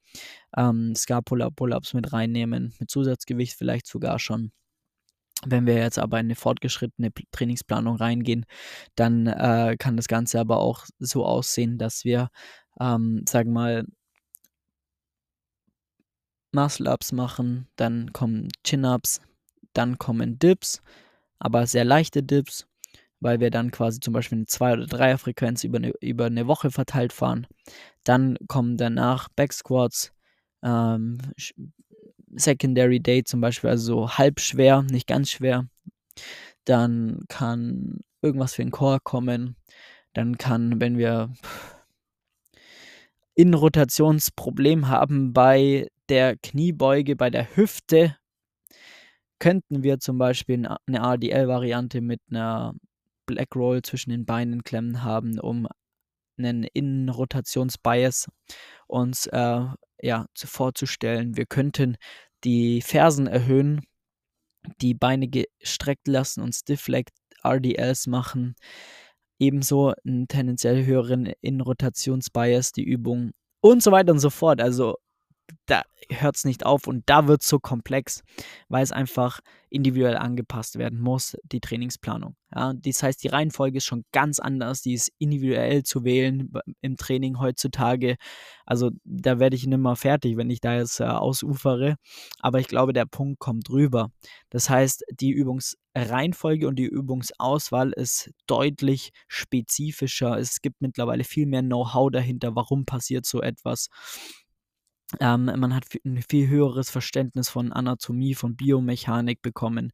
ähm, 0.57 0.95
Scapula 0.95 1.51
Pull-Ups 1.51 1.95
mit 1.95 2.13
reinnehmen, 2.13 2.75
mit 2.79 2.91
Zusatzgewicht 2.91 3.57
vielleicht 3.57 3.87
sogar 3.87 4.19
schon. 4.19 4.53
Wenn 5.45 5.67
wir 5.67 5.75
jetzt 5.75 5.99
aber 5.99 6.19
in 6.19 6.27
eine 6.27 6.35
fortgeschrittene 6.35 7.11
Trainingsplanung 7.31 7.97
reingehen, 7.97 8.47
dann 8.95 9.27
äh, 9.27 9.77
kann 9.79 9.97
das 9.97 10.09
Ganze 10.09 10.41
aber 10.41 10.59
auch 10.59 10.87
so 10.99 11.25
aussehen, 11.25 11.79
dass 11.79 12.05
wir, 12.05 12.29
ähm, 12.81 13.23
sagen 13.29 13.53
mal, 13.53 13.85
Muscle-Ups 16.57 17.13
machen, 17.13 17.69
dann 17.77 18.13
kommen 18.13 18.49
Chin-Ups, 18.65 19.21
dann 19.73 19.99
kommen 19.99 20.39
Dips, 20.39 20.83
aber 21.39 21.67
sehr 21.67 21.85
leichte 21.85 22.23
Dips, 22.23 22.67
weil 23.21 23.41
wir 23.41 23.51
dann 23.51 23.71
quasi 23.71 24.01
zum 24.01 24.15
Beispiel 24.15 24.39
eine 24.39 24.47
2- 24.47 24.73
oder 24.73 24.85
3er-Frequenz 24.87 25.65
über 25.65 25.79
eine, 25.79 25.93
über 26.01 26.27
eine 26.27 26.47
Woche 26.47 26.71
verteilt 26.71 27.13
fahren. 27.13 27.47
Dann 28.05 28.37
kommen 28.49 28.77
danach 28.77 29.29
Back 29.29 29.53
Squats, 29.53 30.13
ähm, 30.63 31.19
Secondary 32.35 33.01
Day 33.01 33.25
zum 33.25 33.41
Beispiel, 33.41 33.71
also 33.71 33.85
so 33.85 34.19
halb 34.19 34.41
schwer, 34.41 34.83
nicht 34.83 35.07
ganz 35.07 35.31
schwer. 35.31 35.67
Dann 36.65 37.21
kann 37.29 38.01
irgendwas 38.23 38.55
für 38.55 38.63
den 38.63 38.71
Core 38.71 39.01
kommen. 39.03 39.57
Dann 40.13 40.39
kann, 40.39 40.81
wenn 40.81 40.99
wir 40.99 41.31
Innenrotationsproblem 43.35 44.89
haben 44.89 45.33
bei 45.33 45.89
der 46.09 46.37
Kniebeuge, 46.37 47.17
bei 47.17 47.31
der 47.31 47.57
Hüfte, 47.57 48.17
könnten 49.39 49.83
wir 49.83 49.99
zum 49.99 50.19
Beispiel 50.19 50.67
eine 50.87 51.03
ADL-Variante 51.03 52.01
mit 52.01 52.21
einer 52.31 52.75
Black 53.27 53.55
Roll 53.55 53.83
zwischen 53.83 54.11
den 54.11 54.25
Beinen 54.25 54.63
klemmen 54.65 55.03
haben, 55.03 55.39
um 55.39 55.67
einen 56.39 56.65
Innenrotationsbias 56.65 58.29
uns 58.87 59.27
äh, 59.27 59.65
ja, 60.01 60.27
vorzustellen. 60.37 61.37
Wir 61.37 61.47
könnten 61.47 61.97
die 62.45 62.83
Fersen 62.83 63.27
erhöhen, 63.27 63.83
die 64.81 64.95
Beine 64.95 65.29
gestreckt 65.29 66.09
lassen 66.09 66.43
und 66.43 66.55
Stiff-Leg 66.55 67.09
RDLs 67.45 68.07
machen. 68.07 68.55
Ebenso 69.39 69.93
einen 70.05 70.29
tendenziell 70.29 70.85
höheren 70.85 71.27
Innenrotationsbias, 71.41 72.73
die 72.73 72.85
Übung 72.85 73.33
und 73.61 73.83
so 73.83 73.93
weiter 73.93 74.13
und 74.13 74.19
so 74.19 74.31
fort. 74.31 74.61
Also 74.61 74.97
da 75.67 75.83
hört 76.11 76.37
es 76.37 76.45
nicht 76.45 76.65
auf 76.65 76.87
und 76.87 77.03
da 77.07 77.27
wird 77.27 77.43
es 77.43 77.49
so 77.49 77.59
komplex, 77.59 78.23
weil 78.69 78.83
es 78.83 78.93
einfach 78.93 79.41
individuell 79.69 80.17
angepasst 80.17 80.79
werden 80.79 81.01
muss, 81.01 81.37
die 81.43 81.61
Trainingsplanung. 81.61 82.37
Ja, 82.55 82.73
das 82.75 83.03
heißt, 83.03 83.23
die 83.23 83.29
Reihenfolge 83.29 83.79
ist 83.79 83.85
schon 83.85 84.05
ganz 84.13 84.39
anders, 84.39 84.81
die 84.81 84.95
ist 84.95 85.11
individuell 85.19 85.83
zu 85.83 86.05
wählen 86.05 86.51
im 86.81 86.97
Training 86.97 87.41
heutzutage. 87.41 88.17
Also 88.65 88.91
da 89.05 89.39
werde 89.41 89.57
ich 89.57 89.67
nicht 89.67 89.79
mehr 89.79 89.97
fertig, 89.97 90.37
wenn 90.37 90.51
ich 90.51 90.61
da 90.61 90.77
jetzt 90.77 91.01
äh, 91.01 91.05
ausufere. 91.05 91.97
Aber 92.39 92.61
ich 92.61 92.69
glaube, 92.69 92.93
der 92.93 93.07
Punkt 93.07 93.41
kommt 93.41 93.69
rüber. 93.69 94.11
Das 94.51 94.71
heißt, 94.71 95.05
die 95.11 95.33
Übungsreihenfolge 95.33 96.69
und 96.69 96.77
die 96.77 96.87
Übungsauswahl 96.87 97.93
ist 97.93 98.31
deutlich 98.47 99.11
spezifischer. 99.27 100.39
Es 100.39 100.61
gibt 100.61 100.81
mittlerweile 100.81 101.25
viel 101.25 101.47
mehr 101.47 101.63
Know-how 101.63 102.11
dahinter, 102.11 102.55
warum 102.55 102.87
passiert 102.87 103.27
so 103.27 103.43
etwas. 103.43 103.89
Ähm, 105.21 105.45
man 105.45 105.73
hat 105.75 105.85
ein 106.05 106.21
viel 106.29 106.49
höheres 106.49 106.91
Verständnis 106.91 107.49
von 107.49 107.73
Anatomie, 107.73 108.35
von 108.35 108.57
Biomechanik 108.57 109.41
bekommen 109.41 109.93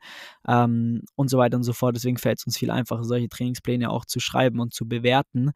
ähm, 0.48 1.02
und 1.16 1.28
so 1.28 1.36
weiter 1.36 1.58
und 1.58 1.64
so 1.64 1.74
fort. 1.74 1.96
Deswegen 1.96 2.16
fällt 2.16 2.38
es 2.38 2.46
uns 2.46 2.56
viel 2.56 2.70
einfacher, 2.70 3.04
solche 3.04 3.28
Trainingspläne 3.28 3.90
auch 3.90 4.06
zu 4.06 4.20
schreiben 4.20 4.58
und 4.58 4.72
zu 4.72 4.88
bewerten, 4.88 5.50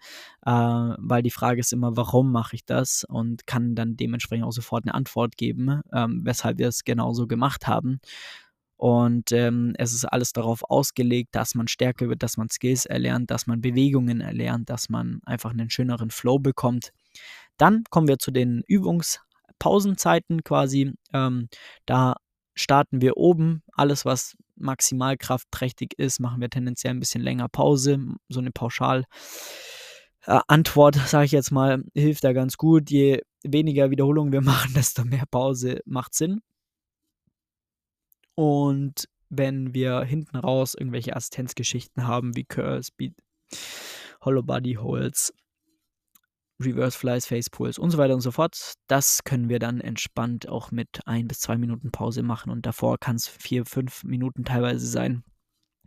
äh, 0.45 0.51
weil 0.51 1.23
die 1.23 1.31
Frage 1.31 1.61
ist 1.61 1.73
immer, 1.73 1.97
warum 1.97 2.33
mache 2.33 2.55
ich 2.55 2.66
das 2.66 3.05
und 3.05 3.47
kann 3.47 3.75
dann 3.75 3.97
dementsprechend 3.97 4.45
auch 4.45 4.53
sofort 4.53 4.85
eine 4.85 4.95
Antwort 4.95 5.38
geben, 5.38 5.81
ähm, 5.90 6.21
weshalb 6.25 6.59
wir 6.59 6.69
es 6.69 6.85
genauso 6.85 7.27
gemacht 7.27 7.66
haben. 7.66 8.01
Und 8.77 9.33
ähm, 9.33 9.73
es 9.79 9.95
ist 9.95 10.05
alles 10.05 10.35
darauf 10.35 10.62
ausgelegt, 10.69 11.35
dass 11.35 11.55
man 11.55 11.66
stärker 11.66 12.11
wird, 12.11 12.23
dass 12.23 12.37
man 12.37 12.51
Skills 12.51 12.85
erlernt, 12.85 13.31
dass 13.31 13.47
man 13.47 13.62
Bewegungen 13.62 14.21
erlernt, 14.21 14.69
dass 14.69 14.90
man 14.90 15.21
einfach 15.25 15.53
einen 15.53 15.71
schöneren 15.71 16.11
Flow 16.11 16.38
bekommt. 16.38 16.92
Dann 17.57 17.85
kommen 17.88 18.07
wir 18.07 18.19
zu 18.19 18.31
den 18.31 18.62
Übungs- 18.69 19.21
Pausenzeiten 19.59 20.45
quasi. 20.45 20.92
Ähm, 21.12 21.49
da 21.87 22.16
starten 22.55 23.01
wir 23.01 23.16
oben. 23.16 23.62
Alles, 23.73 24.05
was 24.05 24.37
maximal 24.57 25.16
kraftträchtig 25.16 25.95
ist, 25.99 26.21
machen 26.21 26.40
wir 26.40 26.51
tendenziell 26.51 26.95
ein 26.95 27.01
bisschen 27.01 27.23
länger 27.23 27.49
Pause. 27.49 27.99
So 28.29 28.40
eine 28.40 28.51
Pauschal. 28.51 29.05
Äh, 30.25 30.40
sage 31.07 31.25
ich 31.25 31.33
jetzt 31.33 31.51
mal, 31.51 31.83
hilft 31.95 32.25
da 32.25 32.33
ganz 32.33 32.57
gut. 32.57 32.90
Je 32.90 33.21
weniger 33.42 33.90
Wiederholungen 33.90 34.33
wir 34.33 34.40
machen, 34.42 34.75
desto 34.75 35.05
mehr 35.05 35.25
Pause 35.31 35.81
macht 35.85 36.14
Sinn. 36.14 36.40
Und 38.35 39.09
wenn 39.29 39.75
wir 39.75 40.03
hinten 40.03 40.37
raus 40.37 40.75
irgendwelche 40.75 41.16
Assistenzgeschichten 41.16 42.07
haben, 42.07 42.37
wie 42.37 42.45
Curl, 42.45 42.83
Speed, 42.83 43.14
Hollow 44.21 44.42
Body 44.42 44.75
Holds, 44.75 45.33
Reverse 46.61 46.99
Flies, 46.99 47.27
Face 47.27 47.51
Pulls 47.51 47.79
und 47.79 47.90
so 47.90 47.99
weiter 47.99 48.14
und 48.14 48.21
so 48.21 48.31
fort. 48.31 48.75
Das 48.87 49.25
können 49.25 49.49
wir 49.49 49.59
dann 49.59 49.81
entspannt 49.81 50.49
auch 50.49 50.71
mit 50.71 51.01
ein 51.07 51.29
bis 51.29 51.40
zwei 51.40 51.57
Minuten 51.57 51.90
Pause 51.90 52.23
machen 52.23 52.51
und 52.51 52.64
davor 52.66 52.99
kann 52.99 53.16
es 53.16 53.29
vier, 53.29 53.64
fünf 53.66 54.05
Minuten 54.05 54.45
teilweise 54.45 54.87
sein. 54.87 55.23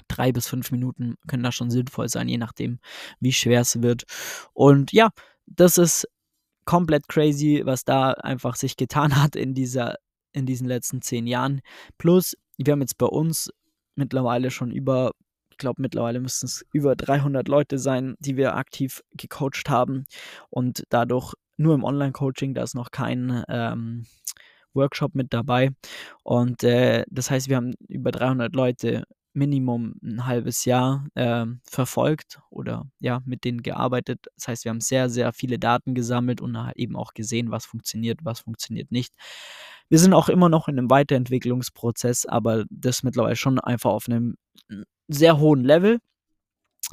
Drei 0.08 0.32
bis 0.32 0.48
fünf 0.48 0.72
Minuten 0.72 1.16
können 1.28 1.44
da 1.44 1.52
schon 1.52 1.70
sinnvoll 1.70 2.10
sein, 2.10 2.28
je 2.28 2.38
nachdem, 2.38 2.80
wie 3.20 3.34
schwer 3.34 3.62
es 3.62 3.82
wird. 3.82 4.04
Und 4.54 4.92
ja, 4.92 5.10
das 5.46 5.78
ist 5.78 6.08
komplett 6.66 7.08
crazy, 7.08 7.62
was 7.66 7.84
da 7.84 8.12
einfach 8.12 8.56
sich 8.56 8.78
getan 8.78 9.22
hat 9.22 9.36
in 9.36 9.54
dieser, 9.54 9.96
in 10.34 10.46
diesen 10.46 10.68
letzten 10.68 11.02
zehn 11.02 11.28
Jahren. 11.28 11.62
Plus, 11.98 12.36
wir 12.58 12.72
haben 12.72 12.82
jetzt 12.82 12.98
bei 12.98 13.08
uns 13.08 13.50
mittlerweile 13.96 14.52
schon 14.52 14.72
über 14.72 15.12
glaube, 15.60 15.82
mittlerweile 15.82 16.20
müssten 16.20 16.48
es 16.48 16.66
über 16.74 16.96
300 16.96 17.48
Leute 17.48 17.78
sein, 17.78 18.16
die 18.20 18.38
wir 18.38 18.56
aktiv 18.56 19.04
gecoacht 19.14 19.70
haben. 19.70 20.06
Und 20.50 20.84
dadurch 20.90 21.36
nur 21.58 21.76
im 21.76 21.84
Online-Coaching, 21.84 22.56
da 22.56 22.64
ist 22.64 22.74
noch 22.74 22.90
kein 22.90 23.44
ähm, 23.50 24.08
Workshop 24.74 25.14
mit 25.16 25.34
dabei. 25.34 25.72
Und 26.24 26.64
äh, 26.64 27.04
das 27.10 27.30
heißt, 27.30 27.50
wir 27.50 27.58
haben 27.58 27.74
über 27.88 28.12
300 28.12 28.56
Leute 28.56 29.04
Minimum 29.34 29.96
ein 30.04 30.26
halbes 30.26 30.66
Jahr 30.66 31.06
äh, 31.14 31.46
verfolgt 31.64 32.40
oder 32.50 32.86
ja, 33.00 33.22
mit 33.26 33.44
denen 33.44 33.62
gearbeitet. 33.62 34.26
Das 34.36 34.48
heißt, 34.48 34.66
wir 34.66 34.72
haben 34.72 34.82
sehr, 34.82 35.10
sehr 35.10 35.34
viele 35.34 35.60
Daten 35.60 35.94
gesammelt 35.94 36.42
und 36.42 36.58
eben 36.76 36.96
auch 36.96 37.14
gesehen, 37.14 37.52
was 37.52 37.66
funktioniert, 37.66 38.20
was 38.24 38.40
funktioniert 38.40 38.92
nicht. 38.92 39.14
Wir 39.88 40.00
sind 40.00 40.14
auch 40.14 40.30
immer 40.30 40.50
noch 40.50 40.68
in 40.68 40.78
einem 40.78 40.90
Weiterentwicklungsprozess, 40.90 42.26
aber 42.26 42.66
das 42.70 43.04
mittlerweile 43.04 43.36
schon 43.36 43.60
einfach 43.60 43.92
auf 43.92 44.08
einem 44.08 44.36
sehr 45.10 45.40
hohen 45.40 45.64
Level, 45.64 46.00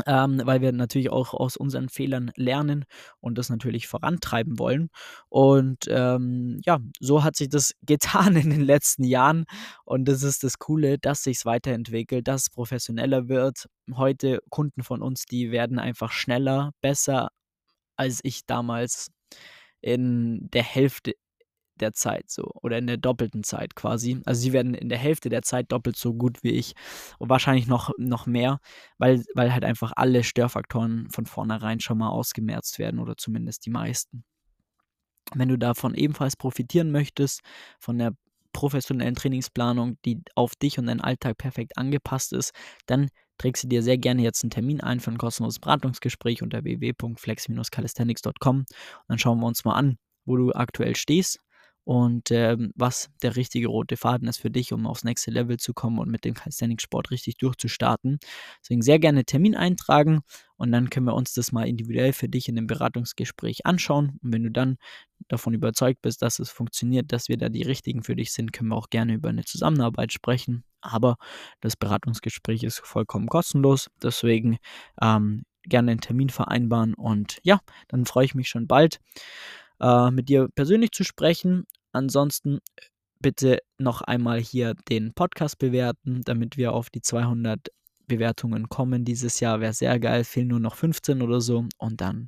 ähm, 0.07 0.43
weil 0.45 0.61
wir 0.61 0.73
natürlich 0.73 1.11
auch 1.11 1.33
aus 1.35 1.57
unseren 1.57 1.89
Fehlern 1.89 2.33
lernen 2.37 2.85
und 3.21 3.39
das 3.39 3.49
natürlich 3.51 3.87
vorantreiben 3.87 4.59
wollen. 4.59 4.91
Und 5.29 5.87
ähm, 5.89 6.61
ja, 6.65 6.79
so 7.01 7.25
hat 7.25 7.37
sich 7.37 7.49
das 7.49 7.73
getan 7.83 8.37
in 8.37 8.51
den 8.51 8.63
letzten 8.63 9.05
Jahren 9.05 9.45
und 9.85 10.07
das 10.07 10.23
ist 10.23 10.45
das 10.45 10.59
Coole, 10.59 10.99
dass 10.99 11.23
sich 11.23 11.39
es 11.39 11.47
weiterentwickelt, 11.47 12.29
dass 12.29 12.43
es 12.43 12.51
professioneller 12.51 13.29
wird. 13.29 13.67
Heute 13.95 14.41
Kunden 14.51 14.83
von 14.83 15.03
uns, 15.03 15.25
die 15.27 15.51
werden 15.51 15.79
einfach 15.79 16.13
schneller, 16.13 16.73
besser 16.81 17.31
als 17.97 18.21
ich 18.23 18.47
damals 18.47 19.09
in 19.81 20.49
der 20.51 20.63
Hälfte 20.65 21.15
der 21.81 21.93
Zeit 21.93 22.31
so 22.31 22.51
oder 22.63 22.79
in 22.79 22.87
der 22.87 22.97
doppelten 22.97 23.43
Zeit 23.45 23.75
quasi. 23.75 24.21
Also 24.25 24.41
sie 24.41 24.53
werden 24.53 24.75
in 24.75 24.89
der 24.89 24.99
Hälfte 24.99 25.29
der 25.29 25.43
Zeit 25.43 25.73
doppelt 25.73 25.97
so 25.97 26.15
gut 26.15 26.43
wie 26.43 26.51
ich 26.51 26.75
und 27.19 27.29
wahrscheinlich 27.29 27.67
noch, 27.67 27.91
noch 27.99 28.27
mehr, 28.27 28.59
weil, 28.99 29.25
weil 29.35 29.53
halt 29.53 29.65
einfach 29.65 29.93
alle 29.97 30.25
Störfaktoren 30.25 31.09
von 31.11 31.27
vornherein 31.27 31.81
schon 31.81 31.99
mal 31.99 32.11
ausgemerzt 32.11 32.79
werden 32.79 33.01
oder 33.01 33.17
zumindest 33.17 33.67
die 33.67 33.71
meisten. 33.71 34.25
Wenn 35.35 35.49
du 35.49 35.59
davon 35.59 35.95
ebenfalls 35.95 36.37
profitieren 36.37 36.93
möchtest, 36.93 37.41
von 37.81 37.99
der 37.99 38.13
professionellen 38.53 39.15
Trainingsplanung, 39.15 39.99
die 40.05 40.23
auf 40.35 40.55
dich 40.57 40.79
und 40.79 40.87
deinen 40.87 41.03
Alltag 41.03 41.37
perfekt 41.37 41.77
angepasst 41.77 42.33
ist, 42.33 42.53
dann 42.87 43.09
trägst 43.39 43.65
du 43.65 43.69
dir 43.69 43.83
sehr 43.83 43.99
gerne 43.99 44.23
jetzt 44.23 44.43
einen 44.43 44.51
Termin 44.51 44.81
ein 44.81 45.01
für 45.01 45.11
ein 45.11 45.19
kostenloses 45.19 45.59
Beratungsgespräch 45.59 46.43
unter 46.43 46.65
www.flex-calisthenics.com 46.65 48.59
und 48.61 48.67
dann 49.09 49.19
schauen 49.19 49.41
wir 49.41 49.47
uns 49.47 49.67
mal 49.67 49.75
an, 49.75 49.99
wo 50.25 50.37
du 50.37 50.53
aktuell 50.53 50.97
stehst, 50.97 51.41
und 51.87 52.33
ähm, 52.33 52.73
was 52.75 53.11
der 53.23 53.37
richtige 53.37 53.69
rote 53.69 53.97
Faden 53.97 54.27
ist 54.27 54.39
für 54.39 54.51
dich, 54.51 54.73
um 54.73 54.89
aufs 54.89 55.05
nächste 55.05 55.31
Level 55.31 55.57
zu 55.57 55.73
kommen 55.73 56.01
und 56.01 56.11
mit 56.11 56.25
dem 56.25 56.35
Calisthenics-Sport 56.35 57.13
richtig 57.13 57.37
durchzustarten. 57.37 58.19
Deswegen 58.61 58.83
sehr 58.83 58.99
gerne 58.99 59.25
Termin 59.25 59.55
eintragen 59.55 60.23
und 60.57 60.73
dann 60.73 60.91
können 60.91 61.07
wir 61.07 61.15
uns 61.15 61.33
das 61.33 61.53
mal 61.53 61.69
individuell 61.69 62.13
für 62.13 62.29
dich 62.29 62.49
in 62.49 62.57
dem 62.57 62.67
Beratungsgespräch 62.67 63.67
anschauen. 63.67 64.19
Und 64.21 64.33
wenn 64.33 64.43
du 64.43 64.51
dann 64.51 64.79
davon 65.29 65.55
überzeugt 65.55 66.03
bist, 66.03 66.23
dass 66.23 66.41
es 66.41 66.51
funktioniert, 66.51 67.13
dass 67.13 67.29
wir 67.29 67.37
da 67.37 67.49
die 67.49 67.63
richtigen 67.63 68.03
für 68.03 68.17
dich 68.17 68.33
sind, 68.33 68.53
können 68.53 68.71
wir 68.71 68.77
auch 68.77 68.91
gerne 68.91 69.15
über 69.15 69.29
eine 69.29 69.45
Zusammenarbeit 69.45 70.13
sprechen. 70.13 70.65
Aber 70.81 71.19
das 71.61 71.77
Beratungsgespräch 71.77 72.65
ist 72.65 72.81
vollkommen 72.81 73.29
kostenlos. 73.29 73.91
Deswegen 74.03 74.59
ähm, 75.01 75.45
gerne 75.63 75.93
einen 75.93 76.01
Termin 76.01 76.31
vereinbaren. 76.31 76.95
Und 76.95 77.39
ja, 77.45 77.61
dann 77.87 78.07
freue 78.07 78.25
ich 78.25 78.35
mich 78.35 78.49
schon 78.49 78.67
bald, 78.67 78.99
äh, 79.81 80.11
mit 80.11 80.29
dir 80.29 80.49
persönlich 80.53 80.91
zu 80.91 81.05
sprechen. 81.05 81.65
Ansonsten 81.97 82.61
bitte 83.21 83.59
noch 83.79 84.03
einmal 84.03 84.39
hier 84.41 84.75
den 84.91 85.15
Podcast 85.15 85.59
bewerten, 85.59 86.23
damit 86.25 86.57
wir 86.57 86.73
auf 86.73 86.91
die 86.91 87.01
200 87.01 87.69
Bewertungen 88.07 88.69
kommen 88.69 89.05
dieses 89.05 89.41
Jahr. 89.41 89.61
Wäre 89.61 89.73
sehr 89.73 89.99
geil. 89.99 90.25
Fehlen 90.25 90.49
nur 90.49 90.61
noch 90.61 90.77
15 90.77 91.23
oder 91.23 91.41
so. 91.41 91.65
Und 91.79 92.01
dann 92.01 92.25